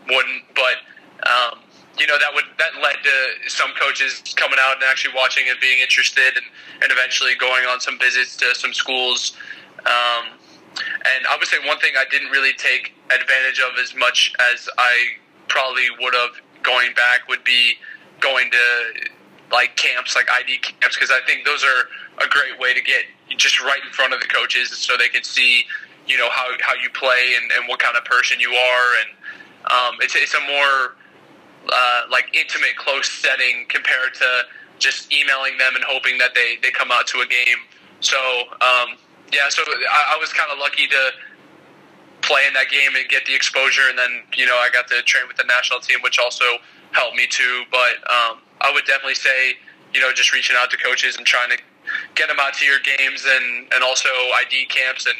wouldn't. 0.08 0.44
But 0.55 0.79
um, 1.26 1.63
you 1.99 2.06
know 2.06 2.19
that 2.19 2.35
would 2.35 2.44
that 2.58 2.81
led 2.82 2.96
to 3.02 3.50
some 3.50 3.70
coaches 3.81 4.23
coming 4.37 4.58
out 4.61 4.75
and 4.76 4.85
actually 4.85 5.14
watching 5.14 5.44
and 5.49 5.58
being 5.61 5.81
interested 5.81 6.37
and, 6.37 6.46
and 6.82 6.91
eventually 6.91 7.35
going 7.38 7.64
on 7.67 7.81
some 7.81 7.99
visits 7.99 8.37
to 8.37 8.55
some 8.55 8.73
schools. 8.73 9.37
Um, 9.87 10.38
and 10.76 11.26
I 11.31 11.37
would 11.38 11.46
say 11.46 11.58
one 11.67 11.79
thing 11.79 11.94
I 11.96 12.05
didn't 12.11 12.31
really 12.31 12.52
take 12.55 12.94
advantage 13.06 13.61
of 13.61 13.79
as 13.79 13.94
much 13.94 14.32
as 14.52 14.69
I 14.76 15.20
probably 15.49 15.87
would 16.00 16.14
have 16.14 16.41
going 16.62 16.94
back 16.94 17.29
would 17.29 17.44
be 17.44 17.75
going 18.20 18.50
to 18.50 19.11
like 19.52 19.76
camps 19.76 20.17
like 20.17 20.26
ID 20.31 20.58
camps 20.58 20.96
because 20.96 21.11
I 21.11 21.20
think 21.26 21.44
those 21.44 21.62
are 21.62 22.25
a 22.25 22.29
great 22.29 22.58
way 22.58 22.75
to 22.75 22.82
get 22.82 23.05
just 23.37 23.62
right 23.62 23.81
in 23.85 23.93
front 23.93 24.14
of 24.14 24.20
the 24.20 24.26
coaches 24.26 24.76
so 24.76 24.96
they 24.96 25.08
can 25.08 25.23
see 25.23 25.64
you 26.06 26.19
know 26.19 26.29
how, 26.31 26.46
how 26.61 26.75
you 26.75 26.91
play 26.91 27.35
and, 27.41 27.50
and 27.52 27.69
what 27.69 27.79
kind 27.79 27.96
of 27.96 28.05
person 28.05 28.41
you 28.41 28.50
are. 28.50 28.88
And 29.00 29.11
um, 29.70 29.94
it's, 30.00 30.14
it's 30.17 30.35
a 30.35 30.41
more 30.41 30.96
uh, 31.72 32.02
like 32.11 32.34
intimate, 32.34 32.76
close 32.76 33.11
setting 33.11 33.66
compared 33.69 34.14
to 34.14 34.43
just 34.78 35.12
emailing 35.12 35.56
them 35.58 35.75
and 35.75 35.84
hoping 35.87 36.19
that 36.19 36.34
they, 36.34 36.56
they 36.62 36.70
come 36.70 36.90
out 36.90 37.06
to 37.08 37.20
a 37.20 37.26
game. 37.26 37.58
So 38.00 38.19
um, 38.61 38.99
yeah, 39.32 39.49
so 39.49 39.62
I, 39.66 40.14
I 40.14 40.19
was 40.19 40.32
kind 40.32 40.50
of 40.52 40.58
lucky 40.58 40.87
to 40.88 41.11
play 42.22 42.46
in 42.46 42.55
that 42.55 42.70
game 42.70 42.96
and 42.96 43.08
get 43.08 43.26
the 43.26 43.34
exposure, 43.34 43.88
and 43.88 43.99
then 43.99 44.22
you 44.37 44.46
know 44.46 44.56
I 44.56 44.69
got 44.72 44.88
to 44.88 45.02
train 45.02 45.25
with 45.28 45.37
the 45.37 45.44
national 45.44 45.81
team, 45.81 46.00
which 46.02 46.19
also 46.19 46.44
helped 46.93 47.16
me 47.16 47.26
too. 47.26 47.64
But 47.70 48.00
um, 48.10 48.40
I 48.60 48.70
would 48.72 48.84
definitely 48.84 49.17
say 49.17 49.55
you 49.93 50.00
know 50.00 50.12
just 50.12 50.32
reaching 50.32 50.56
out 50.58 50.70
to 50.70 50.76
coaches 50.76 51.17
and 51.17 51.26
trying 51.26 51.50
to 51.50 51.58
get 52.14 52.28
them 52.28 52.38
out 52.40 52.55
to 52.55 52.64
your 52.64 52.78
games 52.81 53.25
and 53.26 53.72
and 53.72 53.82
also 53.82 54.08
ID 54.40 54.67
camps 54.67 55.06
and 55.06 55.17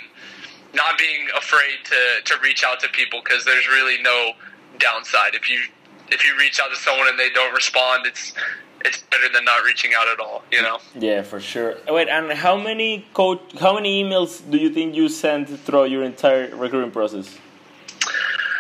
not 0.75 0.99
being 0.99 1.29
afraid 1.37 1.85
to 1.85 2.01
to 2.25 2.41
reach 2.43 2.65
out 2.65 2.81
to 2.81 2.89
people 2.89 3.21
because 3.25 3.45
there's 3.45 3.69
really 3.69 4.01
no 4.03 4.33
downside 4.79 5.35
if 5.35 5.49
you 5.49 5.61
if 6.09 6.25
you 6.25 6.37
reach 6.39 6.61
out 6.61 6.71
to 6.71 6.77
someone 6.77 7.09
and 7.09 7.19
they 7.19 7.31
don't 7.31 7.55
respond, 7.55 8.07
it's 8.07 8.33
it's 8.85 9.03
better 9.03 9.29
than 9.33 9.45
not 9.45 9.65
reaching 9.65 9.93
out 9.97 10.09
at 10.09 10.21
all. 10.21 10.43
You 10.53 10.63
know. 10.63 10.79
Yeah, 10.95 11.23
for 11.23 11.41
sure. 11.41 11.77
Wait, 11.89 12.09
and 12.09 12.33
how 12.33 12.57
many 12.57 13.07
coach? 13.15 13.41
How 13.59 13.75
many 13.75 14.03
emails 14.03 14.49
do 14.51 14.59
you 14.59 14.71
think 14.71 14.95
you 14.95 15.09
sent 15.09 15.49
throughout 15.61 15.91
your 15.91 16.05
entire 16.05 16.55
recruiting 16.55 16.91
process? 16.91 17.39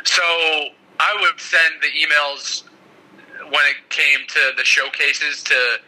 So 0.04 0.22
I 1.00 1.16
would 1.20 1.40
send 1.40 1.74
the 1.82 1.88
emails 1.88 2.64
when 3.44 3.64
it 3.66 3.88
came 3.90 4.20
to 4.28 4.52
the 4.56 4.64
showcases 4.64 5.42
to 5.44 5.78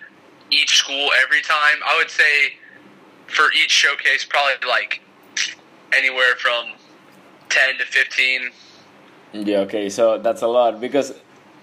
each 0.51 0.77
school 0.77 1.11
every 1.23 1.43
time. 1.43 1.79
I 1.85 1.97
would 1.97 2.11
say 2.11 2.55
for 3.27 3.53
each 3.53 3.71
showcase, 3.71 4.25
probably 4.25 4.69
like 4.69 5.01
anywhere 5.93 6.37
from 6.37 6.73
ten 7.49 7.79
to 7.79 7.85
fifteen. 7.85 8.51
Yeah. 9.33 9.61
Okay. 9.61 9.89
So 9.89 10.19
that's 10.19 10.43
a 10.43 10.47
lot 10.47 10.81
because 10.81 11.15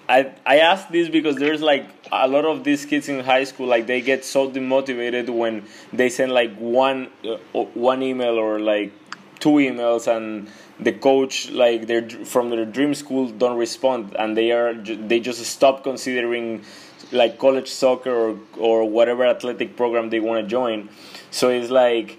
I 0.07 0.33
I 0.45 0.59
ask 0.59 0.89
this 0.89 1.09
because 1.09 1.37
there's 1.37 1.61
like 1.61 1.87
a 2.11 2.27
lot 2.27 2.45
of 2.45 2.63
these 2.63 2.85
kids 2.85 3.07
in 3.09 3.21
high 3.21 3.45
school 3.45 3.67
like 3.67 3.87
they 3.87 4.01
get 4.01 4.25
so 4.25 4.49
demotivated 4.49 5.29
when 5.29 5.65
they 5.93 6.09
send 6.09 6.31
like 6.31 6.55
one 6.57 7.09
uh, 7.23 7.37
one 7.73 8.03
email 8.03 8.37
or 8.37 8.59
like 8.59 8.91
two 9.39 9.57
emails 9.69 10.07
and 10.07 10.49
the 10.79 10.91
coach 10.91 11.49
like 11.51 11.87
they're 11.87 12.09
from 12.09 12.49
their 12.49 12.65
dream 12.65 12.93
school 12.93 13.29
don't 13.29 13.57
respond 13.57 14.15
and 14.19 14.35
they 14.35 14.51
are 14.51 14.73
they 14.73 15.19
just 15.19 15.43
stop 15.45 15.83
considering 15.83 16.63
like 17.11 17.37
college 17.37 17.69
soccer 17.69 18.13
or 18.13 18.39
or 18.57 18.89
whatever 18.89 19.25
athletic 19.25 19.77
program 19.77 20.09
they 20.09 20.19
want 20.19 20.43
to 20.43 20.49
join. 20.49 20.89
So 21.31 21.49
it's 21.49 21.69
like 21.69 22.17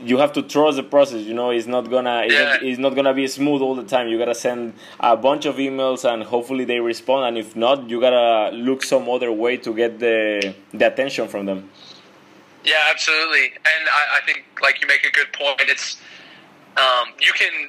you 0.00 0.18
have 0.18 0.32
to 0.32 0.42
trust 0.42 0.76
the 0.76 0.82
process. 0.82 1.22
You 1.22 1.34
know, 1.34 1.50
it's 1.50 1.66
not 1.66 1.90
gonna 1.90 2.22
it's, 2.24 2.34
yeah. 2.34 2.44
not, 2.44 2.62
it's, 2.62 2.78
not, 2.78 2.94
gonna 2.94 3.14
be 3.14 3.26
smooth 3.26 3.60
all 3.62 3.74
the 3.74 3.84
time. 3.84 4.08
You 4.08 4.18
gotta 4.18 4.34
send 4.34 4.74
a 5.00 5.16
bunch 5.16 5.46
of 5.46 5.56
emails 5.56 6.10
and 6.10 6.22
hopefully 6.22 6.64
they 6.64 6.80
respond. 6.80 7.26
And 7.28 7.38
if 7.38 7.54
not, 7.54 7.88
you 7.88 8.00
gotta 8.00 8.54
look 8.56 8.82
some 8.82 9.08
other 9.08 9.30
way 9.32 9.56
to 9.58 9.74
get 9.74 9.98
the 9.98 10.54
the 10.72 10.86
attention 10.86 11.28
from 11.28 11.46
them. 11.46 11.70
Yeah, 12.64 12.86
absolutely. 12.90 13.46
And 13.46 13.88
I, 13.90 14.18
I 14.18 14.26
think 14.26 14.44
like 14.62 14.80
you 14.80 14.86
make 14.86 15.04
a 15.04 15.12
good 15.12 15.32
point. 15.32 15.60
It's 15.68 16.00
um, 16.76 17.08
you 17.20 17.32
can 17.32 17.68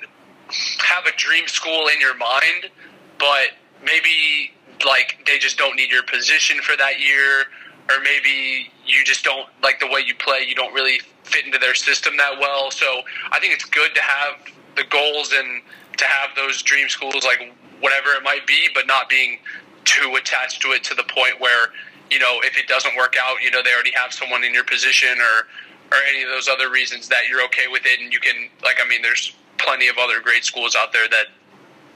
have 0.80 1.06
a 1.06 1.16
dream 1.18 1.48
school 1.48 1.88
in 1.88 2.00
your 2.00 2.16
mind, 2.18 2.70
but 3.18 3.50
maybe 3.84 4.52
like 4.86 5.26
they 5.26 5.38
just 5.38 5.58
don't 5.58 5.76
need 5.76 5.92
your 5.92 6.04
position 6.04 6.62
for 6.62 6.76
that 6.78 7.00
year, 7.00 7.46
or 7.90 8.02
maybe 8.04 8.72
you 8.90 9.04
just 9.06 9.24
don't 9.24 9.48
like 9.64 9.80
the 9.80 9.88
way 9.88 10.02
you 10.06 10.16
play. 10.16 10.46
You 10.48 10.56
don't 10.56 10.74
really 10.74 11.00
fit 11.24 11.46
into 11.46 11.60
their 11.60 11.76
system 11.76 12.18
that 12.18 12.40
well. 12.40 12.72
So 12.72 13.02
I 13.32 13.40
think 13.40 13.54
it's 13.54 13.66
good 13.66 13.94
to 13.96 14.02
have 14.02 14.34
the 14.76 14.84
goals 14.86 15.34
and 15.34 15.62
to 15.98 16.06
have 16.06 16.36
those 16.36 16.62
dream 16.62 16.90
schools, 16.90 17.24
like 17.24 17.54
whatever 17.80 18.12
it 18.12 18.24
might 18.24 18.48
be, 18.48 18.68
but 18.74 18.88
not 18.88 19.10
being 19.10 19.40
too 19.86 20.16
attached 20.16 20.62
to 20.62 20.70
it 20.70 20.84
to 20.86 20.96
the 20.96 21.04
point 21.04 21.40
where 21.40 21.68
you 22.10 22.20
know 22.20 22.40
if 22.44 22.58
it 22.58 22.68
doesn't 22.68 22.96
work 22.96 23.16
out, 23.22 23.42
you 23.44 23.52
know 23.52 23.62
they 23.64 23.74
already 23.74 23.94
have 23.94 24.14
someone 24.14 24.44
in 24.44 24.54
your 24.54 24.64
position 24.64 25.18
or 25.20 25.48
or 25.92 25.98
any 26.10 26.24
of 26.24 26.30
those 26.30 26.48
other 26.48 26.70
reasons 26.70 27.08
that 27.08 27.28
you're 27.30 27.44
okay 27.46 27.68
with 27.72 27.86
it, 27.86 28.00
and 28.00 28.12
you 28.14 28.20
can 28.20 28.50
like 28.64 28.78
I 28.84 28.88
mean, 28.88 29.02
there's 29.02 29.34
plenty 29.58 29.88
of 29.88 29.98
other 29.98 30.22
great 30.22 30.46
schools 30.46 30.76
out 30.76 30.94
there 30.94 31.08
that 31.10 31.28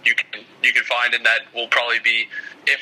you 0.06 0.14
can 0.16 0.44
you 0.62 0.74
can 0.74 0.84
find 0.84 1.14
and 1.14 1.26
that 1.26 1.42
will 1.56 1.68
probably 1.68 2.00
be 2.04 2.28
if 2.68 2.80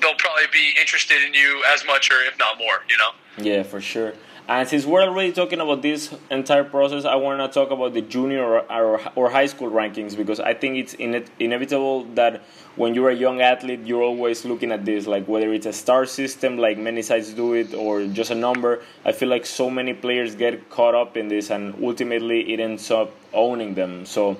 they'll 0.00 0.14
probably 0.16 0.48
be 0.52 0.72
interested 0.80 1.22
in 1.22 1.34
you 1.34 1.62
as 1.72 1.84
much 1.86 2.10
or 2.10 2.20
if 2.22 2.38
not 2.38 2.58
more 2.58 2.84
you 2.88 2.96
know 2.96 3.10
yeah 3.38 3.62
for 3.62 3.80
sure 3.80 4.12
and 4.46 4.68
since 4.68 4.84
we're 4.84 5.02
already 5.02 5.32
talking 5.32 5.58
about 5.60 5.80
this 5.80 6.14
entire 6.30 6.64
process, 6.64 7.06
I 7.06 7.14
want 7.14 7.40
to 7.40 7.48
talk 7.48 7.70
about 7.70 7.94
the 7.94 8.02
junior 8.02 8.44
or, 8.44 8.70
or, 8.70 9.00
or 9.14 9.30
high 9.30 9.46
school 9.46 9.70
rankings 9.70 10.14
because 10.14 10.38
I 10.38 10.52
think 10.52 10.76
it's 10.76 10.92
in, 10.92 11.24
inevitable 11.38 12.04
that 12.14 12.42
when 12.76 12.92
you're 12.94 13.08
a 13.08 13.14
young 13.14 13.40
athlete, 13.40 13.80
you're 13.86 14.02
always 14.02 14.44
looking 14.44 14.70
at 14.70 14.84
this, 14.84 15.06
like 15.06 15.26
whether 15.26 15.50
it's 15.54 15.64
a 15.64 15.72
star 15.72 16.04
system, 16.04 16.58
like 16.58 16.76
many 16.76 17.00
sites 17.00 17.32
do 17.32 17.54
it, 17.54 17.72
or 17.72 18.04
just 18.06 18.30
a 18.30 18.34
number. 18.34 18.82
I 19.06 19.12
feel 19.12 19.30
like 19.30 19.46
so 19.46 19.70
many 19.70 19.94
players 19.94 20.34
get 20.34 20.68
caught 20.68 20.94
up 20.94 21.16
in 21.16 21.28
this, 21.28 21.50
and 21.50 21.74
ultimately 21.82 22.52
it 22.52 22.60
ends 22.60 22.90
up 22.90 23.12
owning 23.32 23.72
them. 23.72 24.04
So, 24.04 24.36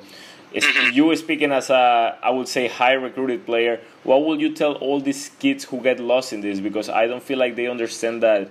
mm-hmm. 0.53 0.93
you 0.93 1.17
speaking 1.17 1.51
as 1.51 1.71
a, 1.71 2.19
I 2.23 2.29
would 2.29 2.49
say, 2.49 2.69
high 2.69 2.93
recruited 2.93 3.47
player, 3.47 3.81
what 4.03 4.27
would 4.27 4.39
you 4.39 4.53
tell 4.53 4.75
all 4.75 5.01
these 5.01 5.31
kids 5.39 5.65
who 5.65 5.81
get 5.81 5.99
lost 5.99 6.35
in 6.35 6.43
this? 6.43 6.61
Because 6.61 6.91
I 6.91 7.07
don't 7.07 7.23
feel 7.23 7.39
like 7.39 7.57
they 7.57 7.69
understand 7.69 8.23
that 8.23 8.51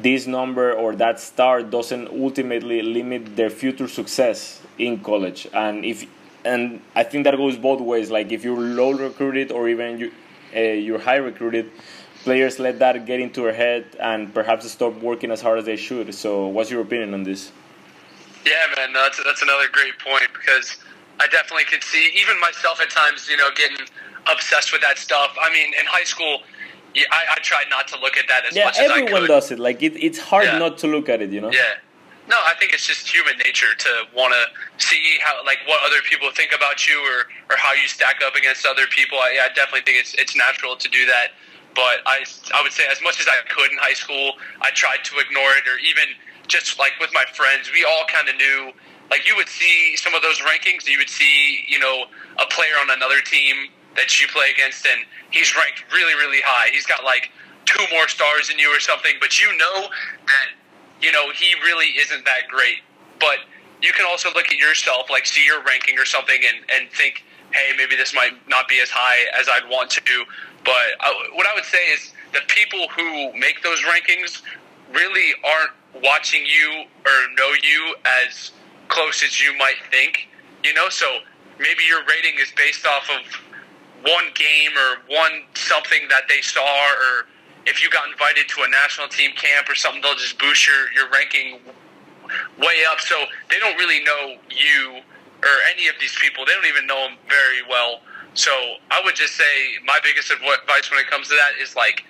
this 0.00 0.26
number 0.26 0.72
or 0.72 0.94
that 0.96 1.20
star 1.20 1.62
doesn't 1.62 2.08
ultimately 2.08 2.80
limit 2.82 3.36
their 3.36 3.50
future 3.50 3.88
success 3.88 4.62
in 4.78 5.00
college. 5.00 5.46
And 5.52 5.84
if 5.84 6.06
and 6.44 6.80
I 6.94 7.04
think 7.04 7.24
that 7.24 7.36
goes 7.36 7.56
both 7.56 7.80
ways. 7.80 8.10
Like 8.10 8.32
if 8.32 8.44
you're 8.44 8.58
low 8.58 8.92
recruited 8.92 9.52
or 9.52 9.68
even 9.68 9.98
you, 9.98 10.12
uh, 10.56 10.60
you're 10.60 10.98
high 10.98 11.16
recruited, 11.16 11.70
players 12.24 12.58
let 12.58 12.78
that 12.78 13.04
get 13.06 13.20
into 13.20 13.42
their 13.42 13.52
head 13.52 13.84
and 14.00 14.32
perhaps 14.32 14.70
stop 14.70 14.94
working 15.00 15.30
as 15.30 15.40
hard 15.40 15.58
as 15.58 15.64
they 15.64 15.76
should. 15.76 16.14
So, 16.14 16.46
what's 16.46 16.70
your 16.70 16.82
opinion 16.82 17.14
on 17.14 17.22
this? 17.22 17.52
Yeah, 18.44 18.52
man, 18.76 18.92
that's 18.92 19.22
that's 19.24 19.42
another 19.42 19.68
great 19.70 19.98
point 19.98 20.28
because 20.32 20.78
I 21.20 21.26
definitely 21.28 21.64
could 21.64 21.84
see 21.84 22.10
even 22.20 22.40
myself 22.40 22.80
at 22.80 22.90
times, 22.90 23.28
you 23.28 23.36
know, 23.36 23.48
getting 23.54 23.86
obsessed 24.26 24.72
with 24.72 24.82
that 24.82 24.98
stuff. 24.98 25.36
I 25.40 25.52
mean, 25.52 25.66
in 25.66 25.86
high 25.86 26.04
school, 26.04 26.42
yeah, 26.94 27.04
I, 27.10 27.34
I 27.36 27.40
tried 27.40 27.66
not 27.70 27.88
to 27.88 27.98
look 28.00 28.16
at 28.16 28.26
that 28.28 28.46
as 28.46 28.56
yeah, 28.56 28.66
much 28.66 28.78
as 28.78 28.90
I 28.90 29.00
could. 29.00 29.08
Yeah, 29.08 29.16
everyone 29.16 29.28
does 29.28 29.50
it. 29.50 29.58
Like 29.58 29.82
it, 29.82 29.96
it's 29.96 30.18
hard 30.18 30.46
Yeah. 30.46 30.58
not 30.58 30.78
to 30.78 30.86
look 30.86 31.08
at 31.08 31.22
it, 31.22 31.30
you 31.30 31.40
know. 31.40 31.50
Yeah. 31.50 31.74
No, 32.28 32.36
I 32.46 32.54
think 32.54 32.72
it's 32.72 32.86
just 32.86 33.08
human 33.12 33.36
nature 33.38 33.74
to 33.76 33.90
want 34.14 34.32
to 34.32 34.86
see 34.86 35.18
how, 35.24 35.44
like, 35.44 35.58
what 35.66 35.82
other 35.84 36.00
people 36.08 36.30
think 36.30 36.54
about 36.54 36.86
you 36.86 36.96
or, 37.00 37.26
or 37.50 37.56
how 37.58 37.72
you 37.72 37.88
stack 37.88 38.20
up 38.24 38.36
against 38.36 38.64
other 38.64 38.86
people. 38.86 39.18
I, 39.18 39.38
I 39.42 39.48
definitely 39.54 39.82
think 39.82 39.98
it's 39.98 40.14
it's 40.14 40.36
natural 40.36 40.76
to 40.76 40.88
do 40.88 41.04
that. 41.06 41.32
But 41.74 41.98
I, 42.06 42.24
I 42.54 42.62
would 42.62 42.72
say 42.72 42.84
as 42.90 43.02
much 43.02 43.18
as 43.18 43.26
I 43.26 43.42
could 43.48 43.72
in 43.72 43.78
high 43.78 43.94
school, 43.94 44.34
I 44.60 44.70
tried 44.70 45.02
to 45.04 45.18
ignore 45.18 45.50
it, 45.58 45.66
or 45.66 45.78
even 45.82 46.14
just 46.46 46.78
like 46.78 46.92
with 47.00 47.10
my 47.12 47.24
friends, 47.34 47.70
we 47.72 47.84
all 47.84 48.04
kind 48.06 48.28
of 48.28 48.36
knew. 48.36 48.72
Like 49.10 49.26
you 49.26 49.34
would 49.36 49.48
see 49.48 49.96
some 49.96 50.14
of 50.14 50.22
those 50.22 50.38
rankings, 50.40 50.86
you 50.88 50.98
would 50.98 51.10
see, 51.10 51.64
you 51.68 51.78
know, 51.78 52.04
a 52.38 52.46
player 52.46 52.74
on 52.80 52.88
another 52.90 53.20
team 53.20 53.68
that 53.96 54.20
you 54.20 54.28
play 54.28 54.50
against, 54.54 54.86
and 54.86 55.04
he's 55.30 55.54
ranked 55.56 55.84
really, 55.92 56.14
really 56.14 56.40
high. 56.44 56.68
He's 56.72 56.86
got 56.86 57.04
like 57.04 57.30
two 57.64 57.84
more 57.92 58.08
stars 58.08 58.48
than 58.48 58.58
you 58.58 58.74
or 58.74 58.80
something, 58.80 59.12
but 59.20 59.40
you 59.40 59.56
know 59.56 59.88
that 60.26 60.48
you 61.02 61.10
know, 61.10 61.30
he 61.34 61.54
really 61.64 61.86
isn't 61.98 62.24
that 62.24 62.48
great. 62.48 62.78
But 63.18 63.38
you 63.82 63.92
can 63.92 64.06
also 64.06 64.32
look 64.32 64.46
at 64.46 64.56
yourself, 64.56 65.10
like 65.10 65.26
see 65.26 65.44
your 65.44 65.62
ranking 65.64 65.98
or 65.98 66.04
something, 66.04 66.38
and, 66.46 66.64
and 66.72 66.90
think, 66.92 67.24
hey, 67.50 67.76
maybe 67.76 67.96
this 67.96 68.14
might 68.14 68.32
not 68.48 68.68
be 68.68 68.80
as 68.80 68.88
high 68.88 69.26
as 69.38 69.48
I'd 69.48 69.68
want 69.68 69.90
to. 69.90 70.24
But 70.64 70.94
I, 71.00 71.28
what 71.34 71.46
I 71.46 71.54
would 71.54 71.64
say 71.64 71.84
is 71.90 72.12
the 72.32 72.40
people 72.46 72.86
who 72.96 73.32
make 73.36 73.62
those 73.62 73.82
rankings 73.82 74.42
really 74.92 75.32
aren't 75.44 75.72
watching 76.02 76.46
you 76.46 76.84
or 77.04 77.34
know 77.36 77.52
you 77.62 77.96
as 78.24 78.52
close 78.88 79.22
as 79.24 79.40
you 79.40 79.56
might 79.58 79.76
think. 79.90 80.28
You 80.62 80.72
know, 80.72 80.88
so 80.88 81.18
maybe 81.58 81.82
your 81.88 82.04
rating 82.04 82.38
is 82.40 82.52
based 82.56 82.86
off 82.86 83.10
of 83.10 83.51
one 84.02 84.26
game 84.34 84.72
or 84.76 85.02
one 85.08 85.42
something 85.54 86.08
that 86.08 86.22
they 86.28 86.40
saw 86.40 86.90
or 86.90 87.26
if 87.66 87.82
you 87.82 87.90
got 87.90 88.08
invited 88.10 88.48
to 88.48 88.62
a 88.62 88.68
national 88.68 89.08
team 89.08 89.30
camp 89.36 89.68
or 89.68 89.74
something, 89.74 90.02
they'll 90.02 90.16
just 90.16 90.38
boost 90.38 90.66
your, 90.66 90.90
your 90.92 91.08
ranking 91.10 91.60
way 92.58 92.82
up. 92.90 93.00
So 93.00 93.24
they 93.50 93.58
don't 93.58 93.76
really 93.76 94.02
know 94.02 94.36
you 94.50 95.00
or 95.42 95.54
any 95.74 95.88
of 95.88 95.94
these 96.00 96.16
people. 96.20 96.44
They 96.44 96.52
don't 96.52 96.66
even 96.66 96.86
know 96.86 97.08
them 97.08 97.18
very 97.28 97.62
well. 97.68 98.00
So 98.34 98.50
I 98.90 99.00
would 99.04 99.14
just 99.14 99.36
say 99.36 99.78
my 99.84 99.98
biggest 100.02 100.30
advice 100.30 100.90
when 100.90 101.00
it 101.00 101.06
comes 101.08 101.28
to 101.28 101.34
that 101.34 101.62
is 101.62 101.76
like, 101.76 102.04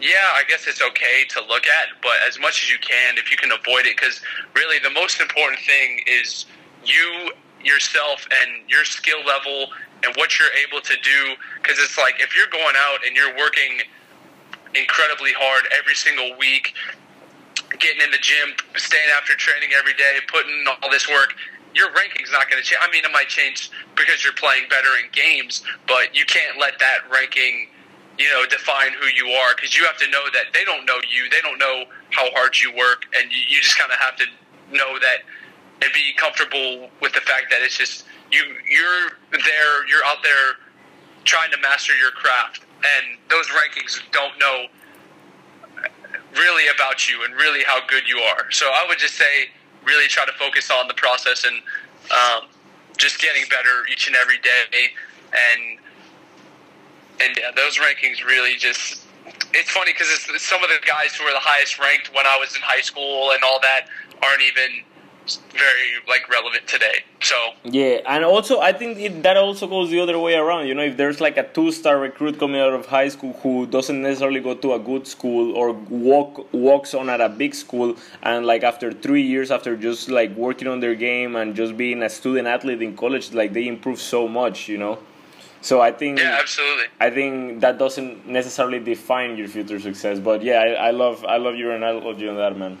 yeah, 0.00 0.34
I 0.34 0.42
guess 0.48 0.66
it's 0.66 0.82
okay 0.82 1.24
to 1.30 1.40
look 1.46 1.66
at, 1.66 1.88
but 2.02 2.12
as 2.26 2.38
much 2.38 2.62
as 2.64 2.70
you 2.70 2.78
can, 2.78 3.16
if 3.16 3.30
you 3.30 3.36
can 3.36 3.52
avoid 3.52 3.86
it, 3.86 3.96
because 3.96 4.20
really 4.54 4.78
the 4.80 4.90
most 4.90 5.20
important 5.20 5.60
thing 5.60 6.00
is 6.06 6.46
you 6.84 7.32
yourself 7.64 8.26
and 8.42 8.68
your 8.68 8.84
skill 8.84 9.24
level 9.24 9.68
and 10.04 10.14
what 10.16 10.38
you're 10.38 10.52
able 10.66 10.80
to 10.80 10.94
do. 11.02 11.34
Because 11.62 11.78
it's 11.78 11.98
like 11.98 12.20
if 12.20 12.36
you're 12.36 12.50
going 12.52 12.76
out 12.76 12.98
and 13.06 13.16
you're 13.16 13.34
working 13.36 13.80
incredibly 14.74 15.32
hard 15.32 15.64
every 15.78 15.94
single 15.94 16.36
week, 16.38 16.74
getting 17.78 18.02
in 18.02 18.10
the 18.10 18.18
gym, 18.18 18.54
staying 18.76 19.08
after 19.16 19.34
training 19.34 19.70
every 19.76 19.94
day, 19.94 20.18
putting 20.28 20.64
all 20.82 20.90
this 20.90 21.08
work, 21.08 21.34
your 21.74 21.90
ranking's 21.92 22.30
not 22.30 22.48
going 22.48 22.62
to 22.62 22.66
change. 22.66 22.80
I 22.82 22.90
mean, 22.90 23.04
it 23.04 23.10
might 23.12 23.28
change 23.28 23.70
because 23.96 24.22
you're 24.22 24.34
playing 24.34 24.68
better 24.70 24.94
in 25.02 25.10
games, 25.10 25.62
but 25.86 26.14
you 26.14 26.24
can't 26.24 26.58
let 26.58 26.78
that 26.78 27.02
ranking, 27.10 27.68
you 28.18 28.30
know, 28.30 28.46
define 28.46 28.92
who 28.92 29.06
you 29.10 29.34
are 29.34 29.54
because 29.56 29.76
you 29.76 29.84
have 29.84 29.98
to 29.98 30.08
know 30.10 30.22
that 30.32 30.54
they 30.54 30.64
don't 30.64 30.86
know 30.86 30.98
you, 31.10 31.28
they 31.30 31.40
don't 31.42 31.58
know 31.58 31.84
how 32.10 32.30
hard 32.30 32.54
you 32.60 32.70
work, 32.76 33.06
and 33.18 33.30
you, 33.32 33.42
you 33.48 33.60
just 33.60 33.76
kind 33.76 33.90
of 33.90 33.98
have 33.98 34.14
to 34.16 34.26
know 34.70 34.98
that 35.00 35.26
and 35.82 35.92
be 35.92 36.12
comfortable 36.16 36.90
with 37.00 37.12
the 37.12 37.20
fact 37.20 37.46
that 37.50 37.62
it's 37.62 37.76
just 37.76 38.04
you 38.30 38.42
you're 38.68 39.10
there, 39.32 39.86
you're 39.88 40.04
out 40.06 40.22
there 40.22 40.58
trying 41.24 41.50
to 41.50 41.58
master 41.58 41.96
your 41.96 42.10
craft, 42.10 42.64
and 42.76 43.18
those 43.30 43.46
rankings 43.48 44.00
don't 44.12 44.38
know 44.38 44.66
really 46.36 46.64
about 46.74 47.08
you 47.08 47.24
and 47.24 47.34
really 47.34 47.62
how 47.64 47.78
good 47.86 48.08
you 48.08 48.18
are. 48.18 48.50
So 48.50 48.66
I 48.66 48.84
would 48.88 48.98
just 48.98 49.14
say, 49.14 49.50
really 49.84 50.08
try 50.08 50.24
to 50.24 50.32
focus 50.32 50.70
on 50.70 50.88
the 50.88 50.94
process 50.94 51.44
and 51.44 51.56
um, 52.10 52.48
just 52.96 53.20
getting 53.20 53.42
better 53.48 53.86
each 53.90 54.06
and 54.06 54.16
every 54.16 54.38
day. 54.38 54.88
And 55.32 55.78
and 57.20 57.36
yeah, 57.38 57.50
those 57.54 57.78
rankings 57.78 58.24
really 58.24 58.56
just. 58.56 59.02
It's 59.54 59.70
funny 59.70 59.92
because 59.92 60.08
some 60.42 60.62
of 60.62 60.68
the 60.68 60.84
guys 60.84 61.14
who 61.14 61.24
are 61.24 61.32
the 61.32 61.38
highest 61.38 61.78
ranked 61.78 62.12
when 62.12 62.26
I 62.26 62.36
was 62.38 62.54
in 62.56 62.60
high 62.62 62.82
school 62.82 63.30
and 63.30 63.42
all 63.42 63.60
that 63.60 63.86
aren't 64.22 64.42
even 64.42 64.84
very 65.52 65.90
like 66.08 66.28
relevant 66.28 66.66
today. 66.66 67.04
So 67.20 67.36
Yeah, 67.64 68.00
and 68.06 68.24
also 68.24 68.60
I 68.60 68.72
think 68.72 68.98
it, 68.98 69.22
that 69.22 69.36
also 69.36 69.66
goes 69.66 69.90
the 69.90 70.00
other 70.00 70.18
way 70.18 70.34
around. 70.34 70.66
You 70.66 70.74
know, 70.74 70.82
if 70.82 70.96
there's 70.96 71.20
like 71.20 71.36
a 71.36 71.46
two-star 71.48 71.98
recruit 71.98 72.38
coming 72.38 72.60
out 72.60 72.72
of 72.72 72.86
high 72.86 73.08
school 73.08 73.32
who 73.42 73.66
doesn't 73.66 74.02
necessarily 74.02 74.40
go 74.40 74.54
to 74.54 74.74
a 74.74 74.78
good 74.78 75.06
school 75.06 75.56
or 75.56 75.72
walk 75.72 76.52
walks 76.52 76.94
on 76.94 77.08
at 77.08 77.20
a 77.20 77.28
big 77.28 77.54
school, 77.54 77.96
and 78.22 78.46
like 78.46 78.62
after 78.62 78.92
three 78.92 79.22
years 79.22 79.50
after 79.50 79.76
just 79.76 80.08
like 80.08 80.34
working 80.36 80.68
on 80.68 80.80
their 80.80 80.94
game 80.94 81.36
and 81.36 81.54
just 81.54 81.76
being 81.76 82.02
a 82.02 82.10
student 82.10 82.46
athlete 82.46 82.82
in 82.82 82.96
college, 82.96 83.32
like 83.32 83.52
they 83.52 83.66
improve 83.66 84.00
so 84.00 84.28
much. 84.28 84.68
You 84.68 84.78
know, 84.78 84.98
so 85.64 85.80
I 85.80 85.92
think 85.92 86.18
yeah, 86.18 86.38
absolutely. 86.38 86.84
I 87.00 87.08
think 87.08 87.60
that 87.60 87.78
doesn't 87.78 88.26
necessarily 88.26 88.80
define 88.80 89.38
your 89.38 89.48
future 89.48 89.80
success. 89.80 90.18
But 90.18 90.42
yeah, 90.42 90.60
I, 90.60 90.90
love 90.90 91.24
I 91.24 91.38
love 91.38 91.54
you 91.54 91.70
and 91.70 91.82
I 91.82 91.92
love 91.92 92.20
your 92.20 92.28
analogy 92.28 92.28
on 92.28 92.36
that, 92.36 92.58
man. 92.58 92.78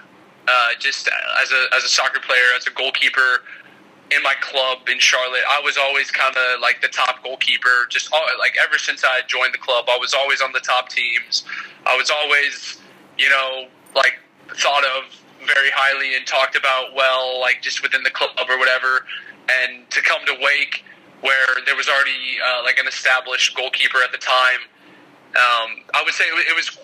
uh, 0.49 0.69
just 0.79 1.09
as 1.43 1.53
a 1.53 1.77
as 1.77 1.85
a 1.85 1.89
soccer 1.89 2.21
player, 2.21 2.57
as 2.57 2.67
a 2.67 2.71
goalkeeper 2.71 3.45
in 4.11 4.23
my 4.23 4.35
club 4.41 4.89
in 4.89 4.99
Charlotte, 5.01 5.43
I 5.51 5.61
was 5.65 5.77
always 5.77 6.11
kind 6.11 6.35
of 6.35 6.61
like 6.61 6.81
the 6.81 6.89
top 6.89 7.23
goalkeeper. 7.23 7.87
Just 7.91 8.13
all, 8.13 8.25
like 8.39 8.55
ever 8.63 8.79
since 8.79 9.05
I 9.05 9.21
joined 9.27 9.53
the 9.53 9.59
club, 9.59 9.87
I 9.89 9.99
was 9.99 10.15
always 10.15 10.41
on 10.41 10.53
the 10.53 10.61
top 10.61 10.89
teams. 10.89 11.45
I 11.85 11.97
was 11.97 12.11
always, 12.11 12.79
you 13.19 13.29
know, 13.29 13.67
like 13.95 14.15
thought 14.55 14.85
of 14.85 15.05
very 15.47 15.71
highly 15.75 16.17
and 16.17 16.27
talked 16.27 16.57
about 16.57 16.95
well, 16.95 17.41
like 17.41 17.63
just 17.63 17.83
within 17.83 18.03
the 18.03 18.11
club 18.11 18.31
or 18.49 18.59
whatever. 18.59 19.07
And 19.63 19.89
to 19.91 20.03
come 20.03 20.25
to 20.27 20.35
Wake, 20.41 20.85
where 21.21 21.63
there 21.65 21.77
was 21.77 21.89
already 21.89 22.39
uh, 22.45 22.63
like 22.65 22.79
an 22.79 22.87
established 22.87 23.57
goalkeeper 23.57 24.03
at 24.03 24.13
the 24.13 24.19
time, 24.19 24.67
um, 25.37 25.85
I 25.95 26.03
would 26.05 26.15
say 26.15 26.25
it 26.25 26.57
was 26.57 26.79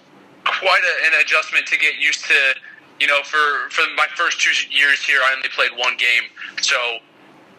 quite 0.45 0.83
a, 0.83 1.07
an 1.07 1.21
adjustment 1.21 1.66
to 1.66 1.78
get 1.78 1.97
used 1.97 2.25
to, 2.26 2.54
you 3.00 3.07
know, 3.07 3.23
for 3.25 3.71
for 3.71 3.83
my 3.97 4.07
first 4.14 4.40
two 4.40 4.52
years 4.71 5.02
here, 5.02 5.21
I 5.25 5.35
only 5.35 5.49
played 5.49 5.71
one 5.76 5.97
game. 5.97 6.31
So 6.61 6.99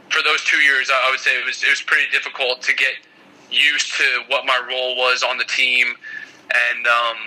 for 0.09 0.21
those 0.23 0.43
two 0.43 0.57
years, 0.57 0.89
I 0.93 1.09
would 1.09 1.19
say 1.19 1.31
it 1.39 1.45
was 1.45 1.63
it 1.63 1.69
was 1.69 1.81
pretty 1.81 2.09
difficult 2.11 2.61
to 2.63 2.73
get 2.73 2.93
used 3.51 3.95
to 3.97 4.23
what 4.27 4.45
my 4.45 4.59
role 4.67 4.95
was 4.95 5.23
on 5.23 5.37
the 5.37 5.45
team, 5.45 5.95
and 6.49 6.87
um, 6.87 7.17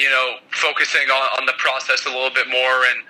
you 0.00 0.08
know, 0.08 0.36
focusing 0.50 1.08
on, 1.10 1.40
on 1.40 1.46
the 1.46 1.52
process 1.58 2.06
a 2.06 2.08
little 2.08 2.30
bit 2.30 2.48
more, 2.48 2.84
and 2.88 3.04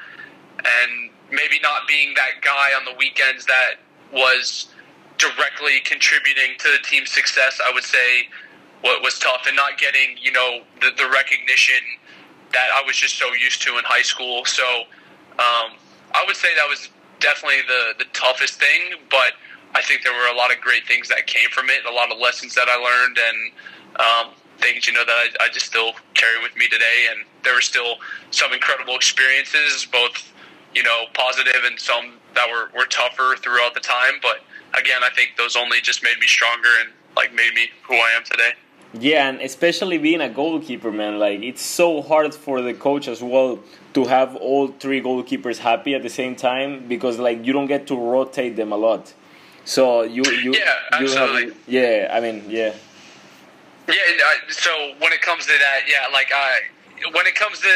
and 0.58 1.10
maybe 1.30 1.60
not 1.62 1.86
being 1.86 2.14
that 2.14 2.42
guy 2.42 2.74
on 2.76 2.84
the 2.84 2.94
weekends 2.98 3.46
that 3.46 3.78
was 4.12 4.74
directly 5.16 5.78
contributing 5.84 6.58
to 6.58 6.68
the 6.72 6.82
team's 6.82 7.10
success. 7.10 7.60
I 7.64 7.72
would 7.72 7.84
say 7.84 8.28
what 8.80 9.02
was 9.02 9.18
tough, 9.18 9.46
and 9.46 9.54
not 9.54 9.78
getting 9.78 10.16
you 10.20 10.32
know 10.32 10.62
the, 10.80 10.90
the 10.96 11.08
recognition 11.08 11.80
that 12.52 12.68
I 12.74 12.82
was 12.84 12.96
just 12.96 13.16
so 13.16 13.32
used 13.34 13.62
to 13.62 13.78
in 13.78 13.84
high 13.84 14.02
school. 14.02 14.44
So 14.44 14.64
um, 15.38 15.78
I 16.12 16.24
would 16.26 16.36
say 16.36 16.48
that 16.56 16.68
was 16.68 16.88
definitely 17.20 17.62
the 17.68 18.04
the 18.04 18.10
toughest 18.12 18.58
thing, 18.58 18.98
but 19.10 19.34
I 19.74 19.82
think 19.82 20.02
there 20.02 20.12
were 20.12 20.34
a 20.34 20.36
lot 20.36 20.52
of 20.52 20.60
great 20.60 20.86
things 20.88 21.08
that 21.08 21.28
came 21.28 21.48
from 21.50 21.70
it, 21.70 21.84
a 21.86 21.92
lot 21.92 22.10
of 22.10 22.18
lessons 22.18 22.54
that 22.56 22.68
I 22.68 22.74
learned, 22.74 23.18
and 23.18 23.38
um, 24.00 24.34
things 24.60 24.86
you 24.86 24.92
know 24.92 25.04
that 25.04 25.12
I, 25.12 25.44
I 25.44 25.48
just 25.48 25.66
still 25.66 25.92
carry 26.14 26.42
with 26.42 26.56
me 26.56 26.68
today. 26.68 27.08
And 27.10 27.24
there 27.44 27.54
were 27.54 27.60
still 27.60 27.96
some 28.30 28.52
incredible 28.52 28.94
experiences, 28.94 29.86
both 29.90 30.32
you 30.74 30.82
know 30.82 31.04
positive 31.14 31.62
and 31.64 31.78
some 31.78 32.14
that 32.34 32.48
were 32.48 32.70
were 32.76 32.86
tougher 32.86 33.36
throughout 33.42 33.74
the 33.74 33.80
time. 33.80 34.14
But 34.22 34.42
again, 34.78 35.02
I 35.02 35.10
think 35.10 35.32
those 35.36 35.56
only 35.56 35.80
just 35.80 36.02
made 36.02 36.18
me 36.20 36.26
stronger 36.26 36.68
and 36.80 36.90
like 37.16 37.32
made 37.34 37.54
me 37.54 37.68
who 37.82 37.94
I 37.94 38.12
am 38.16 38.24
today. 38.24 38.52
Yeah, 38.92 39.28
and 39.28 39.40
especially 39.40 39.98
being 39.98 40.20
a 40.20 40.28
goalkeeper, 40.28 40.90
man, 40.90 41.20
like 41.20 41.42
it's 41.42 41.62
so 41.62 42.02
hard 42.02 42.34
for 42.34 42.60
the 42.60 42.74
coach 42.74 43.06
as 43.06 43.22
well 43.22 43.60
to 43.94 44.04
have 44.04 44.34
all 44.34 44.68
three 44.68 45.00
goalkeepers 45.00 45.58
happy 45.58 45.94
at 45.94 46.02
the 46.02 46.08
same 46.08 46.34
time 46.34 46.88
because 46.88 47.18
like 47.18 47.44
you 47.46 47.52
don't 47.52 47.68
get 47.68 47.86
to 47.88 47.96
rotate 47.96 48.56
them 48.56 48.72
a 48.72 48.76
lot. 48.76 49.14
So 49.64 50.02
you 50.02 50.24
you 50.24 50.54
yeah 50.54 50.74
absolutely 50.92 51.42
you 51.42 51.48
have, 51.48 51.56
yeah 51.68 52.16
I 52.16 52.20
mean 52.20 52.44
yeah 52.48 52.74
yeah. 53.88 53.94
Uh, 53.94 54.50
so 54.50 54.94
when 54.98 55.12
it 55.12 55.20
comes 55.22 55.46
to 55.46 55.52
that, 55.52 55.82
yeah, 55.88 56.12
like 56.12 56.28
I 56.34 56.60
when 57.12 57.26
it 57.26 57.34
comes 57.34 57.60
to 57.60 57.68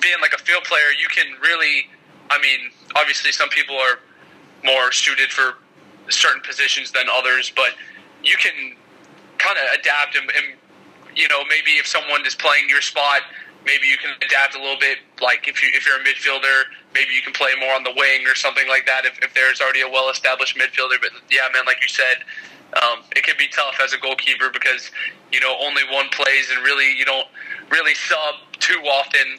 being 0.00 0.20
like 0.20 0.32
a 0.32 0.38
field 0.38 0.64
player, 0.64 0.92
you 1.00 1.08
can 1.08 1.26
really, 1.40 1.88
I 2.30 2.40
mean, 2.40 2.70
obviously 2.96 3.32
some 3.32 3.48
people 3.48 3.76
are 3.76 3.98
more 4.64 4.92
suited 4.92 5.30
for 5.30 5.58
certain 6.08 6.42
positions 6.42 6.92
than 6.92 7.04
others, 7.12 7.52
but 7.54 7.74
you 8.22 8.36
can 8.36 8.76
kind 9.38 9.56
of 9.58 9.80
adapt 9.80 10.16
and, 10.16 10.30
and 10.36 10.58
you 11.14 11.28
know 11.28 11.42
maybe 11.48 11.72
if 11.78 11.86
someone 11.86 12.26
is 12.26 12.34
playing 12.34 12.68
your 12.68 12.80
spot 12.80 13.22
maybe 13.68 13.86
you 13.86 13.98
can 13.98 14.16
adapt 14.24 14.56
a 14.56 14.58
little 14.58 14.78
bit. 14.78 14.98
Like 15.20 15.46
if 15.48 15.62
you 15.62 15.68
if 15.74 15.86
you're 15.86 16.00
a 16.00 16.04
midfielder, 16.04 16.72
maybe 16.94 17.12
you 17.12 17.22
can 17.22 17.32
play 17.32 17.52
more 17.60 17.74
on 17.74 17.84
the 17.84 17.92
wing 17.94 18.26
or 18.26 18.34
something 18.34 18.66
like 18.68 18.86
that. 18.86 19.04
If, 19.04 19.18
if 19.22 19.34
there's 19.34 19.60
already 19.60 19.82
a 19.82 19.88
well 19.88 20.10
established 20.10 20.56
midfielder, 20.56 20.96
but 21.00 21.12
yeah, 21.30 21.48
man, 21.52 21.66
like 21.66 21.82
you 21.82 21.88
said, 21.88 22.24
um, 22.74 23.00
it 23.16 23.24
can 23.24 23.34
be 23.38 23.48
tough 23.48 23.78
as 23.82 23.92
a 23.92 23.98
goalkeeper 23.98 24.50
because 24.52 24.90
you 25.32 25.40
know 25.40 25.56
only 25.60 25.82
one 25.90 26.08
plays 26.10 26.50
and 26.54 26.62
really 26.64 26.92
you 26.96 27.04
don't 27.04 27.28
really 27.70 27.94
sub 27.94 28.34
too 28.58 28.80
often 28.84 29.38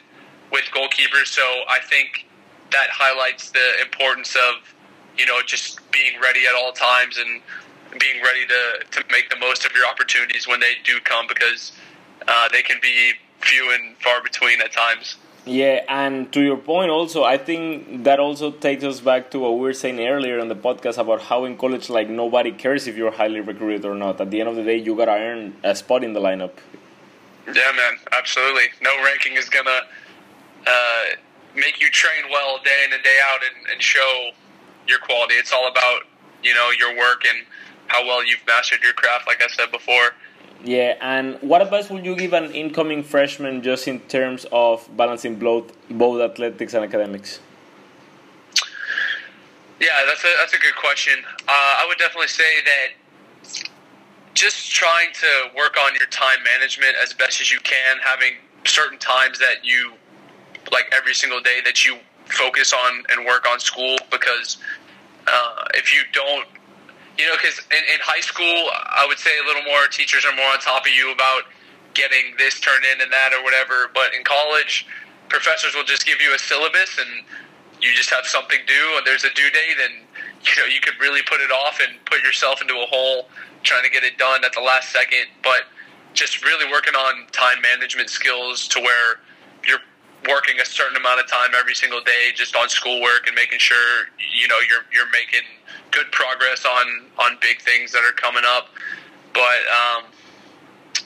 with 0.52 0.64
goalkeepers. 0.74 1.26
So 1.26 1.42
I 1.68 1.78
think 1.88 2.26
that 2.72 2.88
highlights 2.90 3.50
the 3.50 3.80
importance 3.82 4.34
of 4.34 4.74
you 5.16 5.26
know 5.26 5.40
just 5.46 5.78
being 5.92 6.20
ready 6.20 6.46
at 6.46 6.54
all 6.54 6.72
times 6.72 7.18
and 7.18 7.40
being 7.98 8.22
ready 8.22 8.46
to, 8.46 8.84
to 8.90 9.04
make 9.10 9.28
the 9.30 9.36
most 9.36 9.64
of 9.64 9.72
your 9.72 9.84
opportunities 9.86 10.46
when 10.46 10.60
they 10.60 10.74
do 10.84 11.00
come 11.00 11.26
because 11.26 11.72
uh, 12.28 12.48
they 12.52 12.62
can 12.62 12.78
be 12.80 13.12
few 13.40 13.72
and 13.72 13.96
far 13.98 14.22
between 14.22 14.60
at 14.60 14.72
times. 14.72 15.16
Yeah, 15.46 15.84
and 15.88 16.30
to 16.32 16.42
your 16.42 16.58
point, 16.58 16.90
also, 16.90 17.24
I 17.24 17.38
think 17.38 18.04
that 18.04 18.20
also 18.20 18.50
takes 18.50 18.84
us 18.84 19.00
back 19.00 19.30
to 19.30 19.38
what 19.38 19.54
we 19.54 19.60
were 19.60 19.72
saying 19.72 19.98
earlier 19.98 20.38
on 20.38 20.48
the 20.48 20.54
podcast 20.54 20.98
about 20.98 21.22
how 21.22 21.44
in 21.44 21.56
college, 21.56 21.88
like, 21.88 22.10
nobody 22.10 22.52
cares 22.52 22.86
if 22.86 22.96
you're 22.96 23.10
highly 23.10 23.40
recruited 23.40 23.86
or 23.86 23.94
not. 23.94 24.20
At 24.20 24.30
the 24.30 24.40
end 24.40 24.50
of 24.50 24.56
the 24.56 24.62
day, 24.62 24.76
you 24.76 24.94
gotta 24.94 25.12
earn 25.12 25.56
a 25.64 25.74
spot 25.74 26.04
in 26.04 26.12
the 26.12 26.20
lineup. 26.20 26.52
Yeah, 27.46 27.72
man, 27.72 27.98
absolutely. 28.12 28.68
No 28.82 28.94
ranking 29.02 29.32
is 29.32 29.48
gonna 29.48 29.80
uh, 30.66 31.02
make 31.54 31.80
you 31.80 31.90
train 31.90 32.30
well 32.30 32.58
day 32.62 32.84
in 32.86 32.92
and 32.92 33.02
day 33.02 33.18
out 33.24 33.40
and, 33.42 33.72
and 33.72 33.82
show 33.82 34.30
your 34.86 34.98
quality. 34.98 35.34
It's 35.34 35.52
all 35.52 35.68
about, 35.68 36.02
you 36.44 36.54
know, 36.54 36.70
your 36.78 36.96
work 36.96 37.24
and 37.26 37.46
how 37.86 38.06
well 38.06 38.24
you've 38.24 38.46
mastered 38.46 38.82
your 38.82 38.92
craft, 38.92 39.26
like 39.26 39.42
I 39.42 39.48
said 39.48 39.72
before. 39.72 40.14
Yeah, 40.64 40.96
and 41.00 41.38
what 41.40 41.62
advice 41.62 41.88
would 41.88 42.04
you 42.04 42.14
give 42.14 42.34
an 42.34 42.52
incoming 42.52 43.02
freshman 43.02 43.62
just 43.62 43.88
in 43.88 44.00
terms 44.00 44.46
of 44.52 44.88
balancing 44.94 45.36
both 45.36 45.72
both 45.90 46.20
athletics 46.20 46.74
and 46.74 46.84
academics? 46.84 47.40
Yeah, 49.80 50.04
that's 50.06 50.22
a 50.22 50.32
that's 50.38 50.52
a 50.52 50.58
good 50.58 50.76
question. 50.76 51.14
Uh, 51.48 51.52
I 51.80 51.84
would 51.88 51.96
definitely 51.96 52.28
say 52.28 52.60
that 52.64 53.64
just 54.34 54.70
trying 54.70 55.12
to 55.14 55.56
work 55.56 55.76
on 55.78 55.94
your 55.94 56.06
time 56.08 56.38
management 56.44 56.94
as 57.02 57.14
best 57.14 57.40
as 57.40 57.50
you 57.50 57.58
can, 57.60 57.96
having 58.04 58.34
certain 58.66 58.98
times 58.98 59.38
that 59.38 59.64
you 59.64 59.92
like 60.70 60.92
every 60.92 61.14
single 61.14 61.40
day 61.40 61.60
that 61.64 61.86
you 61.86 61.98
focus 62.26 62.72
on 62.74 63.02
and 63.10 63.26
work 63.26 63.48
on 63.48 63.58
school 63.58 63.96
because 64.10 64.58
uh, 65.26 65.64
if 65.74 65.92
you 65.94 66.02
don't 66.12 66.46
you 67.20 67.26
know, 67.28 67.36
because 67.36 67.60
in, 67.68 67.84
in 67.92 68.00
high 68.00 68.24
school, 68.24 68.72
I 68.72 69.04
would 69.06 69.18
say 69.18 69.30
a 69.36 69.46
little 69.46 69.62
more 69.68 69.86
teachers 69.92 70.24
are 70.24 70.34
more 70.34 70.48
on 70.48 70.58
top 70.58 70.88
of 70.88 70.92
you 70.92 71.12
about 71.12 71.52
getting 71.92 72.32
this 72.38 72.58
turned 72.60 72.84
in 72.88 73.00
and 73.02 73.12
that 73.12 73.36
or 73.36 73.44
whatever. 73.44 73.92
But 73.92 74.14
in 74.16 74.24
college, 74.24 74.86
professors 75.28 75.74
will 75.74 75.84
just 75.84 76.06
give 76.06 76.20
you 76.20 76.34
a 76.34 76.38
syllabus 76.38 76.96
and 76.96 77.24
you 77.80 77.92
just 77.92 78.08
have 78.08 78.24
something 78.24 78.58
due 78.66 78.88
and 78.96 79.06
there's 79.06 79.24
a 79.24 79.32
due 79.34 79.50
date 79.50 79.78
and 79.84 79.94
you 80.44 80.56
know 80.56 80.64
you 80.64 80.80
could 80.80 80.94
really 81.00 81.20
put 81.28 81.40
it 81.40 81.52
off 81.52 81.80
and 81.84 82.02
put 82.06 82.22
yourself 82.22 82.62
into 82.62 82.74
a 82.74 82.86
hole 82.86 83.28
trying 83.62 83.84
to 83.84 83.90
get 83.90 84.02
it 84.02 84.16
done 84.16 84.42
at 84.44 84.52
the 84.54 84.60
last 84.60 84.90
second. 84.90 85.28
But 85.42 85.68
just 86.14 86.42
really 86.42 86.70
working 86.72 86.94
on 86.94 87.26
time 87.32 87.60
management 87.60 88.08
skills 88.08 88.66
to 88.68 88.80
where 88.80 89.20
working 90.28 90.60
a 90.60 90.66
certain 90.66 90.96
amount 90.96 91.20
of 91.20 91.26
time 91.26 91.50
every 91.58 91.74
single 91.74 92.00
day 92.00 92.30
just 92.34 92.56
on 92.56 92.68
schoolwork 92.68 93.26
and 93.26 93.34
making 93.34 93.58
sure 93.58 94.08
you 94.34 94.48
know 94.48 94.56
you're 94.68 94.84
you're 94.92 95.10
making 95.12 95.46
good 95.90 96.10
progress 96.12 96.64
on 96.64 97.06
on 97.18 97.38
big 97.40 97.60
things 97.62 97.92
that 97.92 98.02
are 98.04 98.12
coming 98.12 98.44
up. 98.46 98.68
But 99.32 99.62
um, 99.70 100.04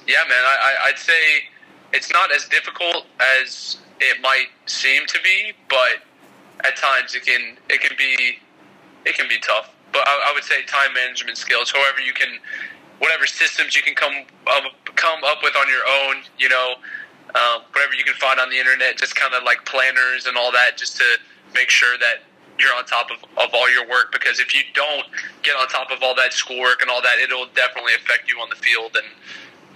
yeah, 0.07 0.23
man, 0.29 0.43
I, 0.45 0.89
I'd 0.89 0.99
say 0.99 1.45
it's 1.93 2.13
not 2.13 2.33
as 2.33 2.49
difficult 2.49 3.07
as 3.41 3.79
it 4.01 4.21
might 4.21 4.49
seem 4.67 5.07
to 5.07 5.19
be, 5.23 5.53
but 5.69 6.03
at 6.65 6.77
times 6.77 7.15
it 7.15 7.25
can 7.25 7.57
it 7.69 7.81
can 7.81 7.97
be 7.97 8.39
it 9.05 9.15
can 9.17 9.29
be 9.29 9.39
tough. 9.41 9.71
But 9.93 10.07
I, 10.07 10.31
I 10.31 10.33
would 10.35 10.45
say 10.45 10.65
time 10.65 10.93
management 10.95 11.39
skills, 11.39 11.71
however 11.71 12.01
you 12.01 12.13
can, 12.13 12.39
whatever 12.99 13.27
systems 13.27 13.77
you 13.77 13.83
can 13.83 13.95
come 13.95 14.15
um, 14.53 14.65
come 14.97 15.23
up 15.25 15.39
with 15.43 15.55
on 15.57 15.69
your 15.69 15.83
own, 15.87 16.23
you 16.39 16.49
know, 16.49 16.75
um, 17.35 17.63
whatever 17.73 17.95
you 17.95 18.05
can 18.05 18.15
find 18.15 18.39
on 18.39 18.51
the 18.51 18.59
internet, 18.59 18.97
just 18.97 19.17
kind 19.17 19.35
of 19.35 19.43
like 19.43 19.65
planners 19.65 20.27
and 20.27 20.37
all 20.37 20.53
that, 20.53 20.77
just 20.77 20.97
to 20.97 21.05
make 21.55 21.71
sure 21.71 21.99
that 21.99 22.23
you're 22.59 22.75
on 22.77 22.85
top 22.85 23.11
of, 23.11 23.17
of 23.39 23.51
all 23.53 23.71
your 23.73 23.89
work 23.89 24.13
because 24.13 24.39
if 24.39 24.55
you 24.55 24.61
don't 24.75 25.07
get 25.43 25.57
on 25.57 25.67
top 25.69 25.91
of 25.91 26.03
all 26.03 26.15
that 26.15 26.33
schoolwork 26.33 26.81
and 26.83 26.91
all 26.91 27.03
that, 27.03 27.19
it'll 27.23 27.47
definitely 27.55 27.95
affect 27.95 28.31
you 28.31 28.39
on 28.39 28.49
the 28.49 28.57
field 28.57 28.97
and 28.97 29.07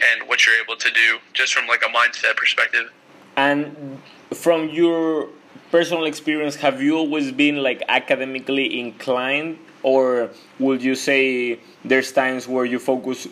and 0.00 0.28
what 0.28 0.46
you're 0.46 0.54
able 0.62 0.76
to 0.76 0.90
do 0.92 1.18
just 1.34 1.52
from 1.52 1.66
like 1.66 1.82
a 1.82 1.88
mindset 1.88 2.36
perspective. 2.36 2.92
And 3.36 4.00
from 4.32 4.68
your 4.68 5.28
personal 5.72 6.04
experience, 6.04 6.54
have 6.56 6.80
you 6.80 6.96
always 6.96 7.32
been 7.32 7.56
like 7.56 7.82
academically 7.88 8.78
inclined, 8.78 9.58
or 9.82 10.30
would 10.60 10.82
you 10.82 10.94
say 10.94 11.58
there's 11.84 12.12
times 12.12 12.46
where 12.46 12.64
you 12.64 12.78
focus 12.78 13.26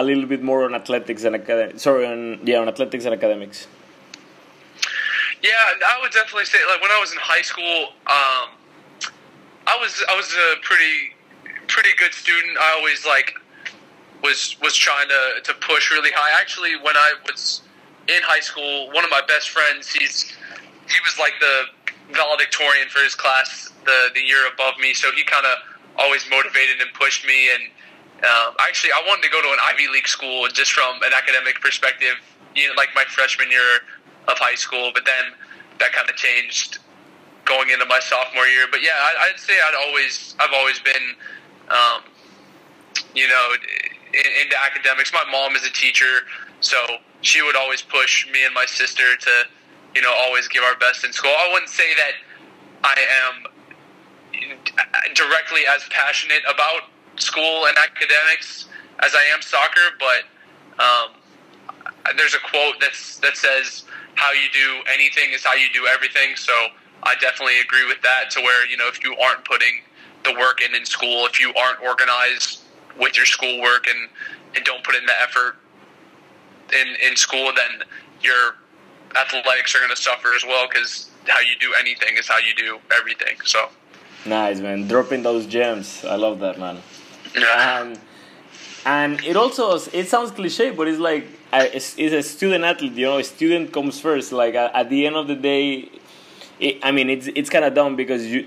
a 0.00 0.02
little 0.02 0.26
bit 0.26 0.42
more 0.42 0.64
on 0.64 0.74
athletics 0.74 1.24
and 1.24 1.36
acad- 1.36 1.80
sorry, 1.80 2.06
on 2.06 2.40
yeah, 2.44 2.58
on 2.58 2.68
athletics 2.68 3.04
and 3.04 3.14
academics? 3.14 3.66
Yeah, 5.42 5.50
I 5.86 5.98
would 6.00 6.12
definitely 6.12 6.46
say 6.46 6.58
like 6.68 6.80
when 6.80 6.90
I 6.90 7.00
was 7.00 7.12
in 7.12 7.18
high 7.18 7.42
school. 7.42 7.92
Um, 8.06 8.56
I 9.66 9.76
was 9.80 10.02
I 10.08 10.16
was 10.16 10.32
a 10.32 10.60
pretty 10.62 11.14
pretty 11.68 11.90
good 11.98 12.14
student. 12.14 12.56
I 12.58 12.74
always 12.76 13.04
like 13.04 13.34
was 14.22 14.56
was 14.62 14.74
trying 14.74 15.08
to 15.08 15.40
to 15.42 15.54
push 15.60 15.90
really 15.90 16.10
high. 16.14 16.40
Actually, 16.40 16.76
when 16.76 16.96
I 16.96 17.12
was 17.28 17.62
in 18.08 18.22
high 18.22 18.40
school, 18.40 18.90
one 18.92 19.04
of 19.04 19.10
my 19.10 19.22
best 19.26 19.50
friends, 19.50 19.92
he's 19.92 20.32
he 20.88 20.98
was 21.04 21.18
like 21.18 21.34
the 21.40 21.64
valedictorian 22.14 22.88
for 22.88 23.00
his 23.00 23.14
class 23.14 23.72
the 23.84 24.10
the 24.14 24.20
year 24.20 24.46
above 24.52 24.78
me, 24.78 24.94
so 24.94 25.10
he 25.12 25.24
kind 25.24 25.44
of 25.46 25.58
always 25.96 26.24
motivated 26.30 26.80
and 26.80 26.92
pushed 26.94 27.26
me. 27.26 27.50
And 27.54 27.62
um, 28.24 28.54
actually, 28.60 28.92
I 28.92 29.02
wanted 29.06 29.22
to 29.24 29.30
go 29.30 29.42
to 29.42 29.48
an 29.48 29.58
Ivy 29.62 29.88
League 29.88 30.08
school 30.08 30.48
just 30.48 30.72
from 30.72 30.96
an 31.02 31.12
academic 31.12 31.60
perspective, 31.60 32.16
you 32.54 32.68
know, 32.68 32.74
like 32.76 32.88
my 32.94 33.04
freshman 33.04 33.50
year 33.50 33.84
of 34.28 34.38
high 34.38 34.54
school. 34.54 34.90
But 34.94 35.04
then 35.04 35.36
that 35.78 35.92
kind 35.92 36.08
of 36.08 36.16
changed 36.16 36.78
going 37.44 37.70
into 37.70 37.84
my 37.84 38.00
sophomore 38.00 38.46
year. 38.46 38.66
But 38.70 38.82
yeah, 38.82 38.96
I, 38.96 39.30
would 39.30 39.40
say 39.40 39.52
I'd 39.54 39.76
always 39.86 40.34
I've 40.40 40.52
always 40.54 40.80
been, 40.80 41.14
um, 41.68 42.02
you 43.14 43.28
know, 43.28 43.46
in, 44.12 44.42
into 44.42 44.56
academics. 44.64 45.12
My 45.12 45.24
mom 45.30 45.54
is 45.54 45.66
a 45.66 45.72
teacher, 45.72 46.24
so 46.60 46.76
she 47.20 47.42
would 47.42 47.56
always 47.56 47.82
push 47.82 48.26
me 48.32 48.44
and 48.46 48.54
my 48.54 48.66
sister 48.66 49.16
to, 49.16 49.30
you 49.94 50.00
know, 50.00 50.12
always 50.16 50.48
give 50.48 50.62
our 50.62 50.76
best 50.76 51.04
in 51.04 51.12
school. 51.12 51.32
I 51.36 51.52
wouldn't 51.52 51.70
say 51.70 51.92
that 51.94 52.12
I 52.82 52.96
am 53.28 53.52
directly 55.14 55.62
as 55.68 55.84
passionate 55.90 56.42
about 56.48 56.88
school 57.16 57.66
and 57.66 57.76
academics 57.78 58.66
as 59.00 59.14
I 59.14 59.22
am 59.34 59.42
soccer, 59.42 59.94
but 59.98 60.82
um, 60.82 61.16
there's 62.16 62.34
a 62.34 62.40
quote 62.50 62.76
that's 62.80 63.18
that 63.18 63.36
says 63.36 63.84
how 64.14 64.32
you 64.32 64.48
do 64.52 64.82
anything 64.92 65.32
is 65.32 65.44
how 65.44 65.54
you 65.54 65.68
do 65.72 65.86
everything. 65.86 66.36
So 66.36 66.52
I 67.02 67.14
definitely 67.20 67.60
agree 67.60 67.86
with 67.86 68.00
that. 68.02 68.30
To 68.32 68.40
where 68.40 68.66
you 68.68 68.76
know 68.76 68.88
if 68.88 69.04
you 69.04 69.16
aren't 69.16 69.44
putting 69.44 69.82
the 70.24 70.32
work 70.34 70.62
in 70.62 70.74
in 70.74 70.84
school, 70.84 71.26
if 71.26 71.40
you 71.40 71.52
aren't 71.54 71.80
organized 71.82 72.60
with 72.98 73.16
your 73.16 73.26
schoolwork 73.26 73.86
and 73.88 74.08
and 74.54 74.64
don't 74.64 74.82
put 74.84 74.94
in 74.94 75.04
the 75.06 75.20
effort 75.20 75.56
in 76.72 76.96
in 77.08 77.16
school, 77.16 77.52
then 77.54 77.86
your 78.22 78.56
athletics 79.16 79.74
are 79.74 79.78
going 79.78 79.90
to 79.90 80.00
suffer 80.00 80.28
as 80.34 80.44
well 80.44 80.68
because 80.68 81.10
how 81.26 81.40
you 81.40 81.58
do 81.60 81.72
anything 81.78 82.16
is 82.18 82.28
how 82.28 82.38
you 82.38 82.54
do 82.56 82.78
everything. 82.96 83.36
So 83.44 83.68
nice, 84.24 84.60
man. 84.60 84.86
Dropping 84.86 85.22
those 85.22 85.46
gems. 85.46 86.04
I 86.04 86.16
love 86.16 86.40
that, 86.40 86.58
man. 86.58 86.78
Yeah. 87.36 87.96
And, 88.84 89.24
it 89.24 89.36
also 89.36 89.78
it 89.92 90.08
sounds 90.08 90.30
cliche, 90.30 90.70
but 90.70 90.88
it's 90.88 91.00
like 91.00 91.26
it's, 91.52 91.98
a 91.98 92.22
student 92.22 92.64
athlete. 92.64 92.92
You 92.92 93.06
know, 93.06 93.18
a 93.18 93.24
student 93.24 93.72
comes 93.72 94.00
first. 94.00 94.32
Like 94.32 94.54
at, 94.54 94.88
the 94.88 95.06
end 95.06 95.16
of 95.16 95.26
the 95.26 95.34
day, 95.34 95.90
it, 96.60 96.78
I 96.82 96.92
mean, 96.92 97.10
it's 97.10 97.26
it's 97.26 97.50
kind 97.50 97.64
of 97.64 97.74
dumb 97.74 97.96
because 97.96 98.26
you, 98.26 98.46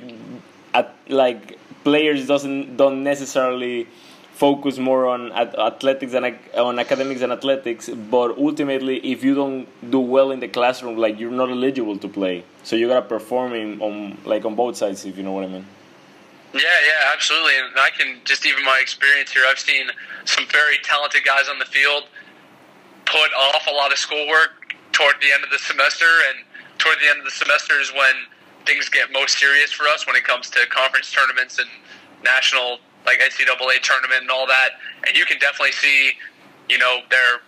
at, 0.74 0.96
like 1.10 1.60
players 1.84 2.28
doesn't 2.28 2.78
don't 2.78 3.04
necessarily 3.04 3.88
focus 4.34 4.78
more 4.78 5.06
on 5.06 5.34
athletics 5.34 6.14
and 6.14 6.38
on 6.56 6.80
academics 6.80 7.22
and 7.22 7.34
athletics 7.34 7.90
but 7.90 8.38
ultimately 8.38 8.98
if 9.00 9.22
you 9.22 9.36
don't 9.36 9.68
do 9.92 10.00
well 10.00 10.32
in 10.32 10.40
the 10.40 10.48
classroom 10.48 10.96
like 10.98 11.20
you're 11.20 11.30
not 11.30 11.50
eligible 11.50 11.98
to 11.98 12.08
play 12.08 12.42
so 12.64 12.78
you 12.78 12.88
gotta 12.88 13.06
perform 13.06 13.54
in, 13.54 13.82
on 13.82 14.18
like 14.24 14.46
on 14.46 14.56
both 14.56 14.78
sides 14.78 15.04
if 15.04 15.18
you 15.18 15.24
know 15.24 15.34
what 15.34 15.44
i 15.44 15.48
mean 15.48 15.66
yeah 16.54 16.62
yeah 16.62 17.14
absolutely. 17.14 17.58
And 17.58 17.78
i 17.80 17.90
can 17.90 18.20
just 18.26 18.46
even 18.46 18.64
my 18.66 18.80
experience 18.82 19.32
here 19.32 19.44
i've 19.50 19.60
seen 19.60 19.88
some 20.26 20.46
very 20.52 20.78
talented 20.84 21.24
guys 21.26 21.50
on 21.50 21.60
the 21.60 21.66
field 21.66 22.06
put 23.10 23.34
off 23.34 23.66
a 23.68 23.74
lot 23.74 23.92
of 23.92 23.98
schoolwork 23.98 24.76
toward 24.92 25.16
the 25.22 25.32
end 25.34 25.44
of 25.44 25.50
the 25.50 25.60
semester. 25.60 26.10
And 26.30 26.46
toward 26.78 26.98
the 27.02 27.10
end 27.10 27.20
of 27.20 27.26
the 27.26 27.32
semester 27.32 27.80
is 27.80 27.92
when 27.94 28.14
things 28.66 28.90
get 28.90 29.12
most 29.12 29.38
serious 29.40 29.72
for 29.72 29.88
us 29.88 30.06
when 30.06 30.16
it 30.16 30.24
comes 30.24 30.50
to 30.52 30.60
conference 30.70 31.12
tournaments 31.12 31.58
and 31.58 31.70
national 32.24 32.80
like 33.06 33.20
NCAA 33.20 33.82
tournament 33.82 34.22
and 34.22 34.30
all 34.30 34.46
that, 34.46 34.78
and 35.08 35.18
you 35.18 35.26
can 35.26 35.40
definitely 35.40 35.72
see, 35.72 36.12
you 36.70 36.78
know, 36.78 37.00
their 37.10 37.42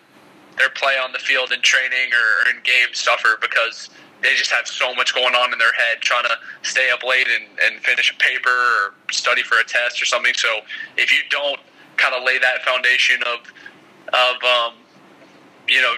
their 0.58 0.70
play 0.70 0.96
on 0.98 1.12
the 1.12 1.20
field 1.20 1.52
in 1.52 1.62
training 1.62 2.12
or, 2.12 2.48
or 2.48 2.56
in 2.56 2.62
games 2.64 2.98
suffer 2.98 3.38
because 3.42 3.90
they 4.22 4.36
just 4.36 4.52
have 4.52 4.68
so 4.68 4.94
much 4.94 5.14
going 5.14 5.34
on 5.36 5.52
in 5.52 5.60
their 5.60 5.74
head 5.74 6.02
trying 6.02 6.24
to 6.24 6.38
stay 6.62 6.90
up 6.92 7.04
late 7.04 7.28
and, 7.28 7.60
and 7.64 7.84
finish 7.84 8.12
a 8.12 8.16
paper 8.16 8.50
or 8.50 8.94
study 9.12 9.42
for 9.42 9.60
a 9.60 9.64
test 9.64 10.02
or 10.02 10.06
something. 10.06 10.34
So 10.36 10.60
if 10.98 11.12
you 11.12 11.20
don't 11.30 11.60
kind 11.98 12.16
of 12.16 12.24
lay 12.24 12.38
that 12.40 12.64
foundation 12.64 13.22
of 13.24 13.40
of 14.14 14.44
um, 14.44 14.74
you 15.68 15.82
know 15.82 15.96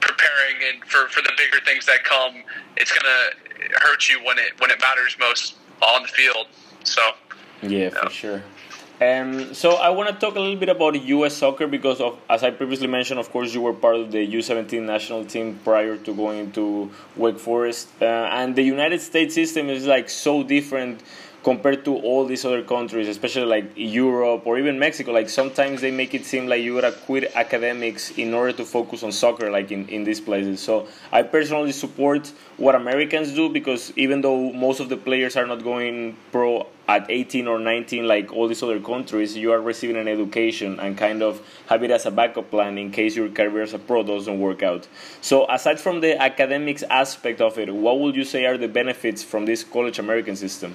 preparing 0.00 0.56
and 0.72 0.84
for, 0.84 1.08
for 1.08 1.22
the 1.22 1.32
bigger 1.36 1.64
things 1.64 1.86
that 1.86 2.04
come, 2.04 2.42
it's 2.76 2.92
gonna 2.92 3.70
hurt 3.80 4.08
you 4.08 4.22
when 4.24 4.38
it 4.38 4.52
when 4.58 4.70
it 4.70 4.80
matters 4.80 5.16
most 5.18 5.56
on 5.82 6.02
the 6.02 6.08
field. 6.08 6.46
So 6.84 7.02
yeah, 7.62 7.90
for 7.90 8.10
sure. 8.10 8.42
Um, 9.00 9.54
so 9.54 9.76
I 9.76 9.90
want 9.90 10.08
to 10.08 10.14
talk 10.16 10.34
a 10.34 10.40
little 10.40 10.56
bit 10.58 10.68
about 10.68 11.00
U.S. 11.00 11.36
soccer 11.36 11.68
because 11.68 12.00
of, 12.00 12.18
as 12.28 12.42
I 12.42 12.50
previously 12.50 12.88
mentioned, 12.88 13.20
of 13.20 13.30
course, 13.30 13.54
you 13.54 13.60
were 13.60 13.72
part 13.72 13.94
of 13.94 14.10
the 14.10 14.26
U17 14.26 14.82
national 14.82 15.24
team 15.24 15.60
prior 15.62 15.96
to 15.98 16.14
going 16.14 16.50
to 16.52 16.90
Wake 17.14 17.38
Forest, 17.38 17.88
uh, 18.02 18.04
and 18.04 18.56
the 18.56 18.62
United 18.62 19.00
States 19.00 19.36
system 19.36 19.68
is 19.68 19.86
like 19.86 20.10
so 20.10 20.42
different 20.42 21.00
compared 21.48 21.82
to 21.82 21.96
all 22.00 22.26
these 22.26 22.44
other 22.44 22.62
countries, 22.62 23.08
especially 23.08 23.46
like 23.46 23.72
Europe 23.74 24.42
or 24.46 24.58
even 24.58 24.78
Mexico. 24.78 25.12
Like 25.12 25.30
sometimes 25.30 25.80
they 25.80 25.90
make 25.90 26.12
it 26.12 26.26
seem 26.26 26.46
like 26.46 26.60
you 26.60 26.74
gotta 26.78 26.92
quit 26.92 27.32
academics 27.34 28.10
in 28.18 28.34
order 28.34 28.52
to 28.52 28.66
focus 28.66 29.02
on 29.02 29.12
soccer, 29.12 29.50
like 29.50 29.72
in, 29.72 29.88
in 29.88 30.04
these 30.04 30.20
places. 30.20 30.60
So 30.60 30.88
I 31.10 31.22
personally 31.22 31.72
support 31.72 32.30
what 32.58 32.74
Americans 32.74 33.32
do 33.32 33.48
because 33.48 33.94
even 33.96 34.20
though 34.20 34.52
most 34.52 34.78
of 34.78 34.90
the 34.90 34.98
players 34.98 35.38
are 35.38 35.46
not 35.46 35.64
going 35.64 36.18
pro 36.32 36.66
at 36.86 37.10
18 37.10 37.46
or 37.46 37.58
19 37.58 38.06
like 38.06 38.30
all 38.30 38.46
these 38.46 38.62
other 38.62 38.78
countries, 38.78 39.34
you 39.34 39.50
are 39.50 39.62
receiving 39.62 39.96
an 39.96 40.06
education 40.06 40.78
and 40.78 40.98
kind 40.98 41.22
of 41.22 41.40
have 41.68 41.82
it 41.82 41.90
as 41.90 42.04
a 42.04 42.10
backup 42.10 42.50
plan 42.50 42.76
in 42.76 42.90
case 42.90 43.16
your 43.16 43.30
career 43.30 43.62
as 43.62 43.72
a 43.72 43.78
pro 43.78 44.02
doesn't 44.02 44.38
work 44.38 44.62
out. 44.62 44.86
So 45.22 45.50
aside 45.50 45.80
from 45.80 46.02
the 46.02 46.20
academics 46.20 46.82
aspect 46.82 47.40
of 47.40 47.58
it, 47.58 47.74
what 47.74 48.00
would 48.00 48.14
you 48.16 48.24
say 48.24 48.44
are 48.44 48.58
the 48.58 48.68
benefits 48.68 49.22
from 49.22 49.46
this 49.46 49.64
college 49.64 49.98
American 49.98 50.36
system? 50.36 50.74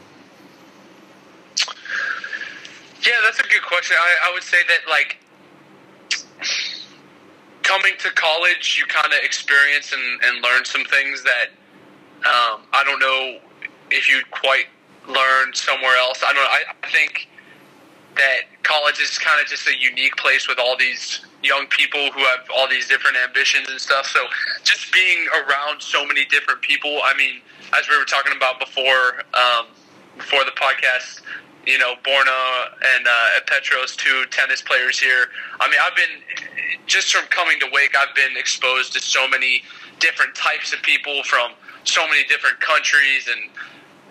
Yeah, 3.06 3.13
that's 3.24 3.39
a 3.39 3.44
good 3.44 3.63
question. 3.63 3.98
I, 4.00 4.30
I 4.30 4.34
would 4.34 4.44
say 4.44 4.58
that 4.68 4.89
like 4.89 5.18
coming 7.63 7.94
to 8.00 8.10
college, 8.12 8.78
you 8.80 8.86
kind 8.88 9.08
of 9.08 9.20
experience 9.24 9.94
and, 9.94 10.22
and 10.24 10.44
learn 10.44 10.63
some 10.66 10.86
things 10.86 11.24
that 11.24 11.48
um, 12.26 12.62
I 12.72 12.84
don't 12.86 13.00
know 13.00 13.39
if 13.92 14.10
you'd 14.10 14.30
quite 14.32 14.68
learn 15.08 15.54
somewhere 15.54 15.98
else. 15.98 16.24
I 16.26 16.34
don't. 16.34 16.48
I, 16.48 16.62
I 16.82 16.89
think 16.89 17.28
that 18.16 18.42
college 18.63 19.00
is 19.00 19.18
kind 19.18 19.42
of 19.42 19.48
just 19.48 19.68
a 19.68 19.76
unique 19.78 20.16
place 20.16 20.48
with 20.48 20.60
all 20.60 20.78
these 20.78 21.22
young 21.42 21.68
people 21.68 22.12
who 22.12 22.20
have 22.20 22.48
all 22.56 22.70
these 22.70 22.88
different 22.88 23.18
ambitions 23.18 23.70
and 23.70 23.82
stuff. 23.82 24.06
So 24.06 24.20
just 24.63 24.94
being 24.94 25.28
around 25.34 25.82
so 25.82 26.06
many 26.06 26.26
different 26.26 26.62
people. 26.62 27.00
I 27.04 27.18
mean, 27.18 27.42
as 27.78 27.89
we 27.89 27.98
were 27.98 28.06
talking 28.06 28.34
about 28.36 28.60
before, 28.60 29.24
um, 29.34 29.66
before 30.18 30.46
the 30.46 30.52
podcast, 30.52 31.22
you 31.65 31.78
know, 31.78 31.93
Borna 32.04 32.67
and 32.95 33.08
uh, 33.08 33.39
Petros, 33.47 33.95
two 33.95 34.26
tennis 34.32 34.62
players 34.62 34.99
here. 34.99 35.28
I 35.60 35.69
mean, 35.69 35.80
I've 35.82 35.95
been 35.95 36.21
just 36.86 37.13
from 37.13 37.26
coming 37.28 37.60
to 37.60 37.67
Wake, 37.71 37.95
I've 37.97 38.15
been 38.15 38.38
exposed 38.38 38.93
to 38.93 38.99
so 38.99 39.28
many 39.28 39.63
different 39.99 40.36
types 40.36 40.73
of 40.73 40.82
people 40.82 41.23
from 41.23 41.52
so 41.84 42.08
many 42.08 42.23
different 42.26 42.60
countries 42.60 43.30
and 43.32 43.49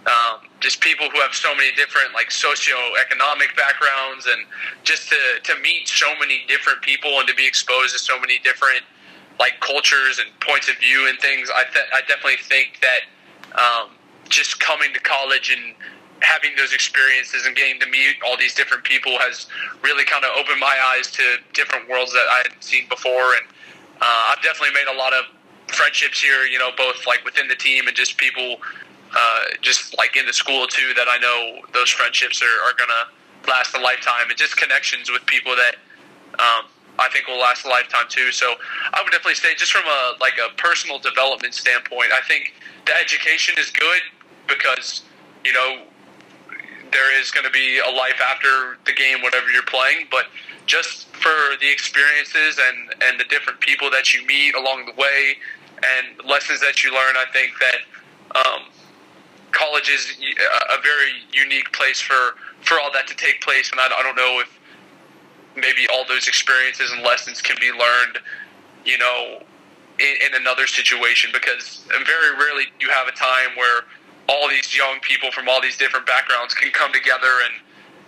um, 0.07 0.49
just 0.61 0.81
people 0.81 1.09
who 1.11 1.21
have 1.21 1.35
so 1.35 1.55
many 1.55 1.71
different 1.77 2.13
like 2.15 2.31
socioeconomic 2.31 3.55
backgrounds 3.57 4.27
and 4.27 4.47
just 4.83 5.09
to, 5.11 5.17
to 5.45 5.59
meet 5.61 5.87
so 5.87 6.07
many 6.19 6.45
different 6.49 6.83
people 6.83 7.19
and 7.19 7.29
to 7.29 7.35
be 7.35 7.47
exposed 7.47 7.93
to 7.93 7.99
so 7.99 8.19
many 8.19 8.39
different 8.39 8.83
like 9.39 9.61
cultures 9.61 10.19
and 10.19 10.29
points 10.41 10.69
of 10.69 10.77
view 10.79 11.09
and 11.09 11.19
things. 11.21 11.51
I, 11.55 11.65
th- 11.73 11.87
I 11.93 12.01
definitely 12.01 12.43
think 12.43 12.81
that 12.81 13.59
um, 13.59 13.91
just 14.29 14.59
coming 14.61 14.93
to 14.93 15.01
college 15.01 15.51
and 15.51 15.75
having 16.23 16.53
those 16.57 16.73
experiences 16.73 17.47
and 17.47 17.57
getting 17.57 17.81
to 17.81 17.87
meet 17.87 18.17
all 18.25 18.37
these 18.37 18.55
different 18.55 18.85
people 18.85 19.19
has 19.19 19.47
really 19.83 20.05
kind 20.05 20.25
of 20.25 20.31
opened 20.37 20.61
my 20.61 20.77
eyes 20.95 21.11
to 21.11 21.23
different 21.53 21.89
worlds 21.89 22.13
that 22.13 22.27
I 22.31 22.43
hadn't 22.45 22.63
seen 22.63 22.89
before. 22.89 23.35
And 23.35 23.47
uh, 24.01 24.31
I've 24.31 24.43
definitely 24.43 24.75
made 24.75 24.89
a 24.93 24.97
lot 24.97 25.13
of 25.13 25.25
friendships 25.75 26.23
here, 26.23 26.45
you 26.45 26.59
know, 26.59 26.71
both 26.77 27.07
like 27.07 27.25
within 27.25 27.49
the 27.49 27.57
team 27.57 27.87
and 27.87 27.97
just 27.97 28.17
people, 28.17 28.57
uh, 29.15 29.41
just 29.61 29.97
like 29.99 30.17
in 30.17 30.27
the 30.27 30.33
school 30.33 30.67
too, 30.67 30.95
that 30.97 31.07
I 31.09 31.19
know 31.19 31.67
those 31.75 31.91
friendships 31.91 32.43
are, 32.43 32.71
are 32.71 32.75
going 32.77 32.91
to 32.91 33.51
last 33.51 33.75
a 33.75 33.81
lifetime 33.81 34.29
and 34.29 34.39
just 34.39 34.57
connections 34.57 35.11
with 35.11 35.25
people 35.27 35.55
that, 35.57 35.77
um, 36.39 36.71
I 36.99 37.09
think 37.09 37.27
will 37.27 37.41
last 37.41 37.65
a 37.65 37.69
lifetime 37.69 38.05
too. 38.09 38.31
So 38.33 38.55
I 38.93 39.03
would 39.03 39.11
definitely 39.11 39.35
say, 39.35 39.55
just 39.57 39.73
from 39.73 39.87
a 39.87 40.15
like 40.21 40.35
a 40.37 40.55
personal 40.57 40.99
development 40.99 41.55
standpoint, 41.55 42.13
I 42.13 42.21
think 42.29 42.55
the 42.87 42.93
education 42.97 43.55
is 43.59 43.71
good 43.71 44.03
because 44.47 45.03
you 45.45 45.53
know 45.53 45.85
there 46.93 47.19
is 47.19 47.31
going 47.31 47.45
to 47.47 47.51
be 47.53 47.79
a 47.79 47.91
life 47.91 48.21
after 48.21 48.79
the 48.85 48.93
game, 48.93 49.23
whatever 49.23 49.51
you're 49.51 49.63
playing. 49.65 50.07
But 50.11 50.27
just 50.67 51.09
for 51.17 51.57
the 51.61 51.71
experiences 51.71 52.59
and, 52.59 52.95
and 53.03 53.19
the 53.19 53.25
different 53.25 53.61
people 53.61 53.91
that 53.91 54.15
you 54.15 54.25
meet 54.27 54.55
along 54.55 54.87
the 54.87 54.93
way 54.93 55.37
and 55.83 56.29
lessons 56.29 56.61
that 56.61 56.85
you 56.85 56.93
learn, 56.93 57.17
I 57.17 57.25
think 57.33 57.53
that 57.59 58.39
um, 58.39 58.63
college 59.51 59.89
is 59.89 60.17
a 60.21 60.81
very 60.83 61.13
unique 61.33 61.73
place 61.73 62.01
for, 62.01 62.37
for 62.61 62.79
all 62.81 62.93
that 62.93 63.07
to 63.09 63.17
take 63.17 63.41
place. 63.41 63.71
And 63.71 63.81
I, 63.81 63.87
I 63.87 64.03
don't 64.03 64.17
know 64.17 64.41
if 64.41 64.61
maybe 65.57 65.87
all 65.93 66.05
those 66.07 66.29
experiences 66.29 66.93
and 66.93 67.03
lessons 67.03 67.43
can 67.43 67.57
be 67.61 67.71
learned, 67.71 68.19
you 68.85 68.99
know, 68.99 69.43
in, 69.99 70.15
in 70.27 70.41
another 70.41 70.67
situation 70.67 71.31
because 71.33 71.85
very 72.07 72.37
rarely 72.37 72.65
you 72.81 72.89
have 72.89 73.09
a 73.09 73.13
time 73.13 73.57
where 73.57 73.83
all 74.29 74.49
these 74.49 74.75
young 74.77 75.01
people 75.01 75.31
from 75.33 75.49
all 75.49 75.61
these 75.61 75.77
different 75.77 76.07
backgrounds 76.07 76.55
can 76.55 76.71
come 76.71 76.93
together 76.93 77.33
and 77.45 77.55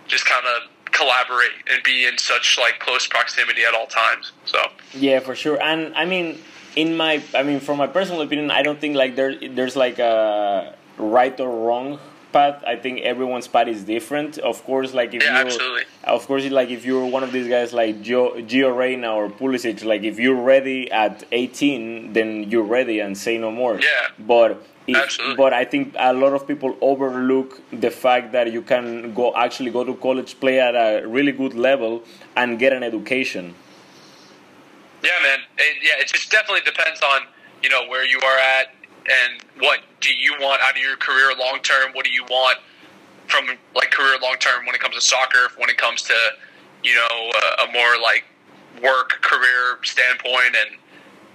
just 0.07 0.25
kind 0.25 0.45
of 0.45 0.69
collaborate 0.91 1.51
and 1.71 1.83
be 1.83 2.05
in 2.05 2.17
such 2.17 2.57
like 2.57 2.79
close 2.79 3.05
proximity 3.07 3.63
at 3.63 3.73
all 3.73 3.87
times. 3.87 4.31
So 4.45 4.59
yeah, 4.93 5.19
for 5.19 5.35
sure. 5.35 5.61
And 5.61 5.93
I 5.95 6.05
mean, 6.05 6.39
in 6.75 6.95
my, 6.95 7.21
I 7.33 7.43
mean, 7.43 7.59
from 7.59 7.77
my 7.77 7.87
personal 7.87 8.21
opinion, 8.21 8.51
I 8.51 8.61
don't 8.63 8.79
think 8.79 8.95
like 8.95 9.15
there 9.15 9.35
there's 9.35 9.75
like 9.75 9.99
a 9.99 10.75
right 10.97 11.37
or 11.39 11.49
wrong 11.67 11.99
path. 12.31 12.63
I 12.65 12.75
think 12.77 13.01
everyone's 13.01 13.47
path 13.47 13.67
is 13.67 13.83
different. 13.83 14.37
Of 14.37 14.63
course, 14.63 14.93
like 14.93 15.13
if 15.13 15.23
Yeah, 15.23 15.39
you, 15.39 15.45
absolutely. 15.45 15.83
of 16.05 16.25
course, 16.27 16.45
like 16.45 16.69
if 16.69 16.85
you're 16.85 17.05
one 17.05 17.23
of 17.23 17.31
these 17.31 17.47
guys 17.47 17.73
like 17.73 18.01
Gio, 18.01 18.45
Gio 18.47 18.75
Reyna 18.75 19.13
or 19.13 19.29
Pulisic, 19.29 19.83
like 19.83 20.03
if 20.03 20.17
you're 20.19 20.41
ready 20.53 20.89
at 20.91 21.23
18, 21.31 22.13
then 22.13 22.43
you're 22.49 22.63
ready 22.63 22.99
and 22.99 23.17
say 23.17 23.37
no 23.37 23.51
more. 23.51 23.79
Yeah. 23.79 23.87
But 24.19 24.65
Absolutely. 24.93 25.35
but 25.35 25.53
I 25.53 25.65
think 25.65 25.95
a 25.97 26.13
lot 26.13 26.33
of 26.33 26.47
people 26.47 26.77
overlook 26.79 27.59
the 27.71 27.89
fact 27.89 28.31
that 28.33 28.51
you 28.51 28.61
can 28.61 29.13
go 29.13 29.33
actually 29.35 29.71
go 29.71 29.83
to 29.83 29.95
college, 29.95 30.39
play 30.39 30.59
at 30.59 30.75
a 30.75 31.07
really 31.07 31.31
good 31.31 31.55
level, 31.55 32.03
and 32.35 32.59
get 32.59 32.71
an 32.71 32.83
education. 32.83 33.55
Yeah, 35.03 35.11
man. 35.23 35.39
It, 35.57 35.77
yeah, 35.81 36.01
it 36.01 36.07
just 36.07 36.31
definitely 36.31 36.61
depends 36.61 37.01
on 37.01 37.21
you 37.63 37.69
know 37.69 37.87
where 37.87 38.05
you 38.05 38.19
are 38.19 38.37
at 38.37 38.75
and 39.07 39.43
what 39.59 39.79
do 40.01 40.13
you 40.13 40.33
want 40.39 40.61
out 40.61 40.71
of 40.71 40.81
your 40.81 40.97
career 40.97 41.31
long 41.37 41.59
term. 41.61 41.91
What 41.93 42.05
do 42.05 42.11
you 42.11 42.23
want 42.25 42.59
from 43.27 43.45
like 43.73 43.91
career 43.91 44.17
long 44.21 44.35
term 44.39 44.65
when 44.65 44.75
it 44.75 44.81
comes 44.81 44.95
to 44.95 45.01
soccer? 45.01 45.49
When 45.57 45.69
it 45.69 45.77
comes 45.77 46.03
to 46.03 46.15
you 46.83 46.95
know 46.95 47.31
a, 47.59 47.63
a 47.63 47.71
more 47.71 48.01
like 48.01 48.23
work 48.83 49.21
career 49.21 49.79
standpoint 49.83 50.55
and 50.55 50.77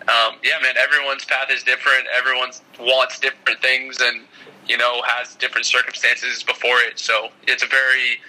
um, 0.09 0.37
yeah, 0.43 0.59
man. 0.63 0.75
Everyone's 0.77 1.25
path 1.25 1.51
is 1.51 1.63
different. 1.63 2.07
Everyone 2.17 2.51
wants 2.79 3.19
different 3.19 3.61
things 3.61 4.01
and 4.01 4.23
you 4.67 4.79
know 4.79 5.03
has 5.07 5.35
different 5.37 5.67
circumstances 5.67 6.43
before 6.43 6.79
it. 6.81 6.99
So 6.99 7.29
it's 7.47 7.63
a 7.63 7.67
very 7.67 8.21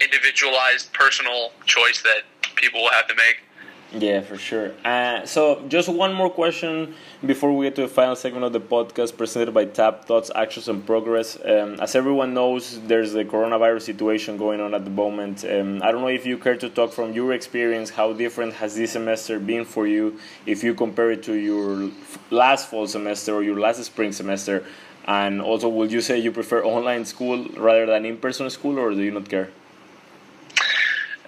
individualized, 0.00 0.92
personal 0.92 1.52
choice 1.66 2.02
that 2.02 2.22
people 2.56 2.82
will 2.82 2.90
have 2.90 3.06
to 3.08 3.14
make. 3.14 3.42
Yeah, 3.92 4.20
for 4.20 4.36
sure. 4.38 4.70
Uh, 4.84 5.26
so, 5.26 5.64
just 5.66 5.88
one 5.88 6.12
more 6.14 6.30
question 6.30 6.94
before 7.26 7.52
we 7.52 7.66
get 7.66 7.74
to 7.74 7.82
the 7.82 7.88
final 7.88 8.14
segment 8.14 8.44
of 8.44 8.52
the 8.52 8.60
podcast 8.60 9.16
presented 9.16 9.52
by 9.52 9.64
TAP 9.64 10.04
Thoughts, 10.04 10.30
Actions, 10.32 10.68
and 10.68 10.86
Progress. 10.86 11.36
Um, 11.44 11.74
as 11.80 11.96
everyone 11.96 12.32
knows, 12.32 12.80
there's 12.82 13.12
the 13.12 13.24
coronavirus 13.24 13.82
situation 13.82 14.36
going 14.36 14.60
on 14.60 14.74
at 14.74 14.84
the 14.84 14.92
moment. 14.92 15.44
Um, 15.44 15.82
I 15.82 15.90
don't 15.90 16.02
know 16.02 16.06
if 16.06 16.24
you 16.24 16.38
care 16.38 16.56
to 16.56 16.68
talk 16.70 16.92
from 16.92 17.14
your 17.14 17.32
experience. 17.32 17.90
How 17.90 18.12
different 18.12 18.52
has 18.54 18.76
this 18.76 18.92
semester 18.92 19.40
been 19.40 19.64
for 19.64 19.88
you 19.88 20.20
if 20.46 20.62
you 20.62 20.72
compare 20.74 21.10
it 21.10 21.24
to 21.24 21.34
your 21.34 21.90
last 22.30 22.70
fall 22.70 22.86
semester 22.86 23.34
or 23.34 23.42
your 23.42 23.58
last 23.58 23.82
spring 23.82 24.12
semester? 24.12 24.64
And 25.06 25.42
also, 25.42 25.68
would 25.68 25.90
you 25.90 26.00
say 26.00 26.16
you 26.16 26.30
prefer 26.30 26.62
online 26.62 27.04
school 27.06 27.44
rather 27.56 27.86
than 27.86 28.04
in 28.04 28.18
person 28.18 28.48
school, 28.50 28.78
or 28.78 28.90
do 28.92 29.00
you 29.02 29.10
not 29.10 29.28
care? 29.28 29.50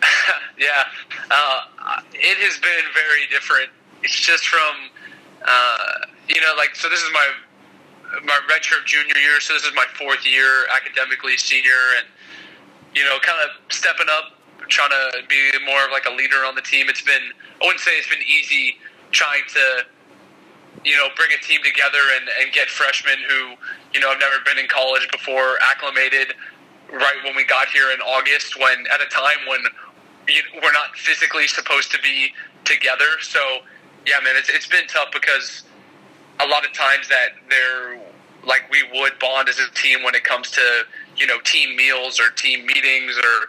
yeah, 0.59 0.85
uh, 1.29 1.63
it 2.15 2.39
has 2.39 2.59
been 2.59 2.87
very 2.95 3.27
different. 3.31 3.71
It's 4.03 4.19
just 4.19 4.47
from, 4.47 4.91
uh, 5.45 6.07
you 6.29 6.41
know, 6.41 6.55
like 6.57 6.75
so. 6.75 6.89
This 6.89 7.03
is 7.03 7.11
my 7.13 7.29
my 8.25 8.39
redshirt 8.51 8.85
junior 8.87 9.17
year, 9.17 9.41
so 9.41 9.55
this 9.55 9.65
is 9.65 9.73
my 9.75 9.87
fourth 9.95 10.27
year 10.27 10.67
academically, 10.75 11.37
senior, 11.37 11.99
and 11.99 12.07
you 12.95 13.05
know, 13.05 13.19
kind 13.23 13.39
of 13.43 13.51
stepping 13.73 14.07
up, 14.11 14.39
trying 14.69 14.91
to 14.91 15.23
be 15.29 15.51
more 15.65 15.85
of 15.85 15.91
like 15.91 16.07
a 16.07 16.13
leader 16.13 16.45
on 16.45 16.55
the 16.55 16.63
team. 16.63 16.89
It's 16.89 17.03
been 17.03 17.33
I 17.61 17.67
wouldn't 17.67 17.81
say 17.81 17.93
it's 17.99 18.09
been 18.09 18.27
easy 18.27 18.77
trying 19.13 19.43
to, 19.55 19.87
you 20.85 20.97
know, 20.97 21.09
bring 21.17 21.31
a 21.33 21.41
team 21.43 21.61
together 21.63 22.01
and, 22.17 22.29
and 22.43 22.53
get 22.53 22.69
freshmen 22.69 23.19
who, 23.29 23.55
you 23.95 24.01
know, 24.01 24.11
have 24.11 24.21
never 24.21 24.37
been 24.45 24.59
in 24.59 24.69
college 24.69 25.07
before 25.13 25.59
acclimated 25.63 26.35
right 26.91 27.17
when 27.25 27.37
we 27.37 27.45
got 27.45 27.69
here 27.69 27.91
in 27.93 28.01
August, 28.01 28.59
when 28.59 28.85
at 28.93 29.01
a 29.01 29.07
time 29.07 29.47
when 29.49 29.61
you, 30.29 30.43
we're 30.63 30.73
not 30.73 30.97
physically 30.97 31.47
supposed 31.49 31.91
to 31.93 31.99
be 32.03 32.33
together. 32.65 33.21
So, 33.21 33.41
yeah, 34.07 34.15
man, 34.25 34.35
it's, 34.37 34.49
it's 34.49 34.67
been 34.67 34.87
tough 34.87 35.09
because 35.13 35.63
a 36.41 36.47
lot 36.47 36.65
of 36.65 36.73
times 36.73 37.09
that 37.09 37.31
they're 37.49 38.01
like 38.45 38.63
we 38.71 38.83
would 39.01 39.19
bond 39.21 39.49
as 39.49 39.59
a 39.59 39.71
team 39.75 40.03
when 40.03 40.15
it 40.17 40.25
comes 40.25 40.51
to 40.51 40.61
you 41.17 41.27
know 41.27 41.39
team 41.45 41.77
meals 41.77 42.19
or 42.19 42.31
team 42.31 42.67
meetings 42.67 43.17
or 43.17 43.49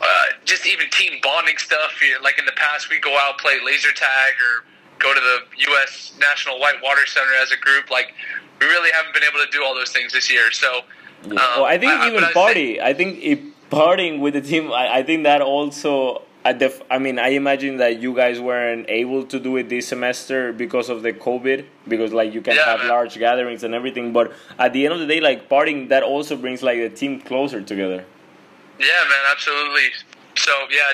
uh, 0.00 0.24
just 0.44 0.66
even 0.66 0.88
team 0.90 1.14
bonding 1.22 1.58
stuff. 1.58 1.92
Like 2.22 2.38
in 2.38 2.44
the 2.46 2.52
past, 2.52 2.88
we 2.90 2.98
go 3.00 3.16
out 3.18 3.38
play 3.38 3.58
laser 3.64 3.92
tag 3.92 4.34
or 4.40 4.64
go 4.98 5.12
to 5.12 5.20
the 5.20 5.38
U.S. 5.68 6.14
National 6.18 6.58
Whitewater 6.60 7.06
Center 7.06 7.32
as 7.42 7.50
a 7.52 7.56
group. 7.58 7.90
Like 7.90 8.14
we 8.60 8.66
really 8.66 8.90
haven't 8.92 9.12
been 9.14 9.24
able 9.24 9.44
to 9.44 9.50
do 9.50 9.62
all 9.64 9.74
those 9.74 9.90
things 9.90 10.12
this 10.12 10.30
year. 10.30 10.50
So, 10.52 10.80
Yeah. 11.24 11.30
um, 11.32 11.36
well, 11.36 11.64
I 11.64 11.76
think 11.78 11.92
I- 11.92 12.08
even 12.08 12.24
I 12.24 12.32
party. 12.32 12.80
I 12.80 12.94
think 12.94 13.18
if 13.22 13.38
partying 13.70 14.20
with 14.20 14.34
the 14.34 14.40
team, 14.40 14.72
I, 14.72 14.96
I 14.98 15.02
think 15.02 15.24
that 15.24 15.42
also. 15.42 16.22
At 16.44 16.60
the, 16.60 16.66
f- 16.66 16.80
I 16.88 16.98
mean, 17.00 17.18
I 17.18 17.30
imagine 17.30 17.78
that 17.78 17.98
you 17.98 18.14
guys 18.14 18.38
weren't 18.38 18.88
able 18.88 19.24
to 19.26 19.40
do 19.40 19.56
it 19.56 19.68
this 19.68 19.88
semester 19.88 20.52
because 20.52 20.88
of 20.88 21.02
the 21.02 21.12
COVID, 21.12 21.64
because 21.88 22.12
like 22.12 22.32
you 22.32 22.40
can 22.40 22.54
Yeah, 22.54 22.66
have 22.66 22.78
man. 22.78 22.88
large 22.88 23.18
gatherings 23.18 23.64
and 23.64 23.74
everything. 23.74 24.12
But 24.12 24.32
at 24.56 24.72
the 24.72 24.84
end 24.84 24.94
of 24.94 25.00
the 25.00 25.06
day, 25.08 25.18
like 25.18 25.48
partying, 25.48 25.88
that 25.88 26.04
also 26.04 26.36
brings 26.36 26.62
like 26.62 26.78
the 26.78 26.88
team 26.88 27.20
closer 27.20 27.60
together. 27.60 28.04
Yeah, 28.78 28.86
man, 29.10 29.24
absolutely. 29.32 29.88
So 30.36 30.52
yeah, 30.70 30.92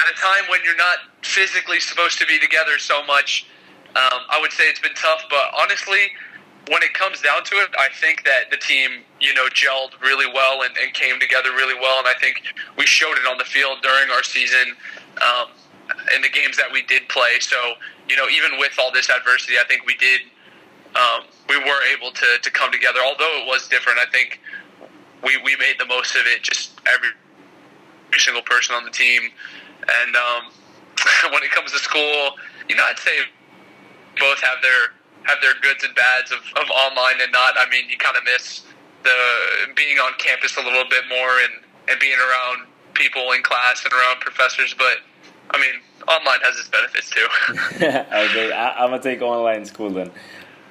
at 0.00 0.04
a 0.12 0.16
time 0.18 0.50
when 0.50 0.58
you're 0.64 0.76
not 0.76 0.98
physically 1.22 1.78
supposed 1.78 2.18
to 2.18 2.26
be 2.26 2.40
together 2.40 2.76
so 2.80 3.04
much, 3.04 3.46
um, 3.94 4.20
I 4.30 4.38
would 4.40 4.50
say 4.50 4.64
it's 4.64 4.80
been 4.80 4.94
tough. 4.96 5.22
But 5.30 5.52
honestly, 5.56 6.10
when 6.68 6.82
it 6.82 6.94
comes 6.94 7.20
down 7.20 7.44
to 7.44 7.54
it, 7.56 7.70
I 7.78 7.88
think 8.00 8.24
that 8.24 8.50
the 8.50 8.56
team, 8.56 9.02
you 9.20 9.34
know, 9.34 9.46
gelled 9.48 10.00
really 10.00 10.30
well 10.32 10.62
and, 10.62 10.76
and 10.78 10.92
came 10.94 11.18
together 11.18 11.50
really 11.50 11.78
well. 11.80 11.98
And 11.98 12.08
I 12.08 12.14
think 12.20 12.42
we 12.76 12.86
showed 12.86 13.16
it 13.18 13.26
on 13.26 13.38
the 13.38 13.44
field 13.44 13.78
during 13.82 14.10
our 14.10 14.22
season 14.22 14.76
um, 15.22 15.48
in 16.14 16.22
the 16.22 16.28
games 16.28 16.56
that 16.56 16.70
we 16.72 16.82
did 16.82 17.08
play. 17.08 17.40
So 17.40 17.56
you 18.08 18.16
know, 18.16 18.26
even 18.28 18.58
with 18.58 18.72
all 18.78 18.90
this 18.90 19.10
adversity, 19.10 19.54
I 19.58 19.64
think 19.68 19.84
we 19.86 19.94
did. 19.96 20.22
Um, 20.96 21.24
we 21.48 21.58
were 21.58 21.80
able 21.94 22.10
to, 22.10 22.26
to 22.40 22.50
come 22.50 22.72
together, 22.72 23.00
although 23.04 23.42
it 23.42 23.46
was 23.46 23.68
different. 23.68 23.98
I 23.98 24.10
think 24.10 24.40
we, 25.22 25.36
we 25.44 25.54
made 25.56 25.76
the 25.78 25.84
most 25.84 26.16
of 26.16 26.22
it. 26.26 26.42
Just 26.42 26.80
every 26.92 27.10
every 28.08 28.20
single 28.20 28.42
person 28.42 28.74
on 28.74 28.84
the 28.84 28.90
team. 28.90 29.22
And 29.82 30.16
um, 30.16 30.52
when 31.32 31.42
it 31.42 31.50
comes 31.50 31.72
to 31.72 31.78
school, 31.78 32.32
you 32.68 32.76
know, 32.76 32.84
I'd 32.88 32.98
say 32.98 33.18
both 34.18 34.40
have 34.40 34.58
their 34.62 34.97
have 35.24 35.38
their 35.40 35.54
goods 35.62 35.84
and 35.84 35.94
bads 35.94 36.32
of, 36.32 36.38
of 36.56 36.70
online 36.70 37.20
and 37.20 37.32
not. 37.32 37.54
I 37.56 37.68
mean, 37.70 37.88
you 37.88 37.96
kind 37.96 38.16
of 38.16 38.24
miss 38.24 38.62
the 39.04 39.12
being 39.74 39.98
on 39.98 40.12
campus 40.18 40.56
a 40.56 40.62
little 40.62 40.88
bit 40.88 41.04
more 41.08 41.40
and, 41.44 41.64
and 41.88 42.00
being 42.00 42.18
around 42.18 42.66
people 42.94 43.32
in 43.32 43.42
class 43.42 43.84
and 43.84 43.92
around 43.92 44.20
professors. 44.20 44.74
But 44.74 44.98
I 45.50 45.58
mean, 45.58 45.80
online 46.06 46.40
has 46.42 46.58
its 46.58 46.68
benefits 46.68 47.10
too. 47.10 47.26
okay, 47.86 48.52
I, 48.52 48.84
I'm 48.84 48.90
gonna 48.90 49.02
take 49.02 49.22
online 49.22 49.64
school 49.64 49.90
then. 49.90 50.10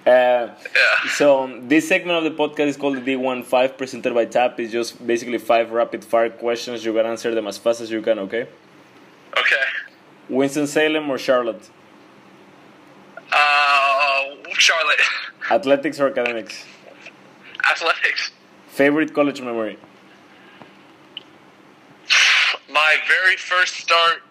Uh, 0.05 0.53
yeah. 0.75 1.09
So 1.15 1.59
this 1.63 1.89
segment 1.89 2.17
of 2.17 2.23
the 2.23 2.31
podcast 2.41 2.67
is 2.67 2.77
called 2.77 2.95
the 2.95 3.01
D15 3.01 3.77
presented 3.77 4.13
by 4.13 4.23
TAP. 4.23 4.57
It's 4.61 4.71
just 4.71 5.05
basically 5.05 5.37
five 5.37 5.71
rapid 5.71 6.03
fire 6.05 6.29
questions. 6.29 6.85
You 6.85 6.93
gotta 6.93 7.09
answer 7.09 7.35
them 7.35 7.47
as 7.47 7.57
fast 7.57 7.81
as 7.81 7.91
you 7.91 8.01
can, 8.01 8.19
okay? 8.19 8.47
Okay. 9.37 9.65
Winston 10.29 10.67
Salem 10.67 11.09
or 11.09 11.17
Charlotte? 11.17 11.69
Uh, 13.31 13.86
Charlotte. 14.53 15.01
Athletics 15.51 15.99
or 15.99 16.07
academics? 16.07 16.65
Athletics. 17.69 18.31
Favorite 18.69 19.13
college 19.13 19.41
memory? 19.41 19.77
my 22.69 22.95
very 23.07 23.37
first 23.37 23.75
start 23.75 24.21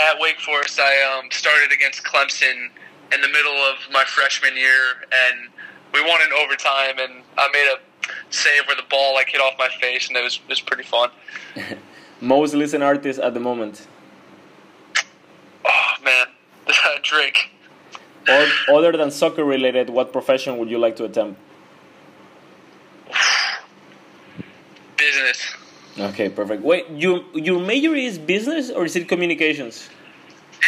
at 0.00 0.18
Wake 0.18 0.40
Forest, 0.40 0.80
I 0.80 0.94
um, 1.12 1.30
started 1.30 1.72
against 1.72 2.02
Clemson 2.04 2.70
in 3.12 3.20
the 3.20 3.28
middle 3.28 3.58
of 3.70 3.76
my 3.92 4.04
freshman 4.04 4.56
year, 4.56 4.82
and 5.12 5.50
we 5.92 6.00
won 6.02 6.20
in 6.22 6.32
overtime, 6.32 6.98
and 6.98 7.22
I 7.36 7.48
made 7.52 7.68
a 7.74 7.78
save 8.30 8.66
where 8.66 8.76
the 8.76 8.88
ball 8.88 9.14
like 9.14 9.28
hit 9.28 9.40
off 9.40 9.54
my 9.58 9.68
face, 9.80 10.08
and 10.08 10.16
it 10.16 10.24
was 10.24 10.36
it 10.36 10.48
was 10.48 10.60
pretty 10.60 10.84
fun. 10.84 11.10
Most 12.20 12.54
listened 12.54 12.82
artist 12.82 13.20
at 13.20 13.34
the 13.34 13.40
moment? 13.40 13.86
Oh 15.64 15.92
man, 16.04 16.26
Drake. 17.02 17.50
Or, 18.28 18.76
other 18.76 18.92
than 18.96 19.10
soccer 19.10 19.44
related, 19.44 19.90
what 19.90 20.12
profession 20.12 20.58
would 20.58 20.70
you 20.70 20.78
like 20.78 20.96
to 20.96 21.04
attempt? 21.04 21.40
Business. 24.96 25.54
Okay, 25.98 26.28
perfect. 26.28 26.62
Wait, 26.62 26.86
your 26.90 27.24
your 27.34 27.58
major 27.60 27.94
is 27.94 28.18
business 28.18 28.70
or 28.70 28.84
is 28.84 28.94
it 28.96 29.08
communications? 29.08 29.88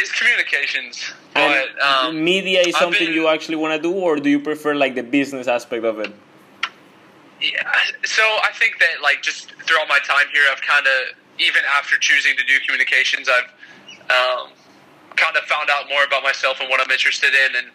It's 0.00 0.10
communications, 0.10 1.12
And 1.34 1.68
but 1.76 1.84
um, 1.86 2.24
media 2.24 2.62
is 2.62 2.74
something 2.76 3.06
been- 3.06 3.14
you 3.14 3.28
actually 3.28 3.56
want 3.56 3.74
to 3.76 3.82
do, 3.88 3.92
or 3.94 4.16
do 4.16 4.30
you 4.30 4.40
prefer 4.40 4.74
like 4.74 4.94
the 4.94 5.02
business 5.02 5.46
aspect 5.48 5.84
of 5.84 5.98
it? 6.00 6.10
Yeah, 7.42 7.50
so 8.04 8.22
I 8.22 8.50
think 8.54 8.78
that 8.80 9.02
like 9.02 9.20
just 9.22 9.52
throughout 9.66 9.88
my 9.88 9.98
time 9.98 10.26
here, 10.32 10.44
I've 10.50 10.62
kind 10.62 10.86
of 10.86 11.14
even 11.38 11.62
after 11.76 11.98
choosing 11.98 12.36
to 12.36 12.44
do 12.44 12.58
communications, 12.66 13.28
I've 13.28 13.50
um, 14.10 14.48
kind 15.16 15.36
of 15.36 15.44
found 15.44 15.70
out 15.70 15.88
more 15.88 16.04
about 16.04 16.22
myself 16.22 16.60
and 16.60 16.68
what 16.68 16.80
I'm 16.80 16.90
interested 16.90 17.34
in, 17.34 17.56
and 17.56 17.66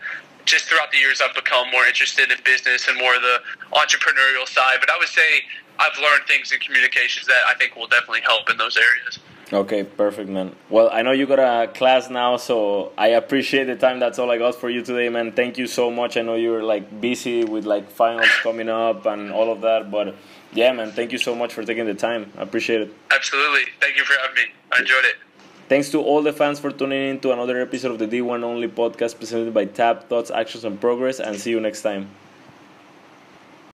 just 0.45 0.65
throughout 0.65 0.91
the 0.91 0.97
years, 0.97 1.21
I've 1.21 1.35
become 1.35 1.69
more 1.71 1.85
interested 1.85 2.31
in 2.31 2.37
business 2.43 2.87
and 2.87 2.97
more 2.97 3.15
of 3.15 3.21
the 3.21 3.39
entrepreneurial 3.73 4.47
side. 4.47 4.77
But 4.79 4.89
I 4.89 4.97
would 4.97 5.09
say 5.09 5.43
I've 5.79 5.97
learned 5.99 6.23
things 6.27 6.51
in 6.51 6.59
communications 6.59 7.27
that 7.27 7.43
I 7.45 7.53
think 7.55 7.75
will 7.75 7.87
definitely 7.87 8.21
help 8.21 8.49
in 8.49 8.57
those 8.57 8.77
areas. 8.77 9.19
Okay, 9.51 9.83
perfect, 9.83 10.29
man. 10.29 10.53
Well, 10.69 10.89
I 10.91 11.03
know 11.03 11.11
you 11.11 11.25
got 11.25 11.39
a 11.39 11.67
class 11.67 12.09
now, 12.09 12.35
so 12.35 12.91
I 12.97 13.09
appreciate 13.09 13.65
the 13.65 13.77
time. 13.77 13.99
That's 13.99 14.19
all 14.19 14.29
I 14.29 14.37
got 14.37 14.55
for 14.55 14.69
you 14.69 14.81
today, 14.81 15.07
man. 15.07 15.31
Thank 15.31 15.57
you 15.57 15.67
so 15.67 15.89
much. 15.89 16.17
I 16.17 16.21
know 16.21 16.35
you're 16.35 16.63
like 16.63 16.99
busy 16.99 17.45
with 17.45 17.65
like 17.65 17.89
finals 17.89 18.29
coming 18.41 18.67
up 18.67 19.05
and 19.05 19.31
all 19.31 19.51
of 19.51 19.61
that, 19.61 19.89
but 19.89 20.15
Yeah, 20.53 20.71
man. 20.71 20.91
Thank 20.91 21.11
you 21.11 21.17
so 21.17 21.35
much 21.35 21.53
for 21.53 21.63
taking 21.63 21.85
the 21.85 21.93
time. 21.93 22.31
I 22.37 22.41
appreciate 22.41 22.81
it. 22.81 22.93
Absolutely. 23.11 23.63
Thank 23.79 23.97
you 23.97 24.03
for 24.03 24.13
having 24.19 24.35
me. 24.35 24.51
I 24.71 24.79
enjoyed 24.79 25.05
it. 25.05 25.15
Thanks 25.67 25.89
to 25.89 26.01
all 26.01 26.21
the 26.21 26.31
fans 26.31 26.59
for 26.59 26.71
tuning 26.71 27.09
in 27.09 27.19
to 27.19 27.33
another 27.33 27.61
episode 27.61 27.91
of 27.91 27.99
the 27.99 28.07
D1 28.07 28.41
Only 28.41 28.69
podcast 28.69 29.17
presented 29.19 29.53
by 29.53 29.65
TAP 29.65 30.07
Thoughts, 30.07 30.31
Actions, 30.31 30.63
and 30.63 30.79
Progress, 30.79 31.19
and 31.19 31.37
see 31.37 31.49
you 31.49 31.59
next 31.59 31.81
time. 31.81 32.07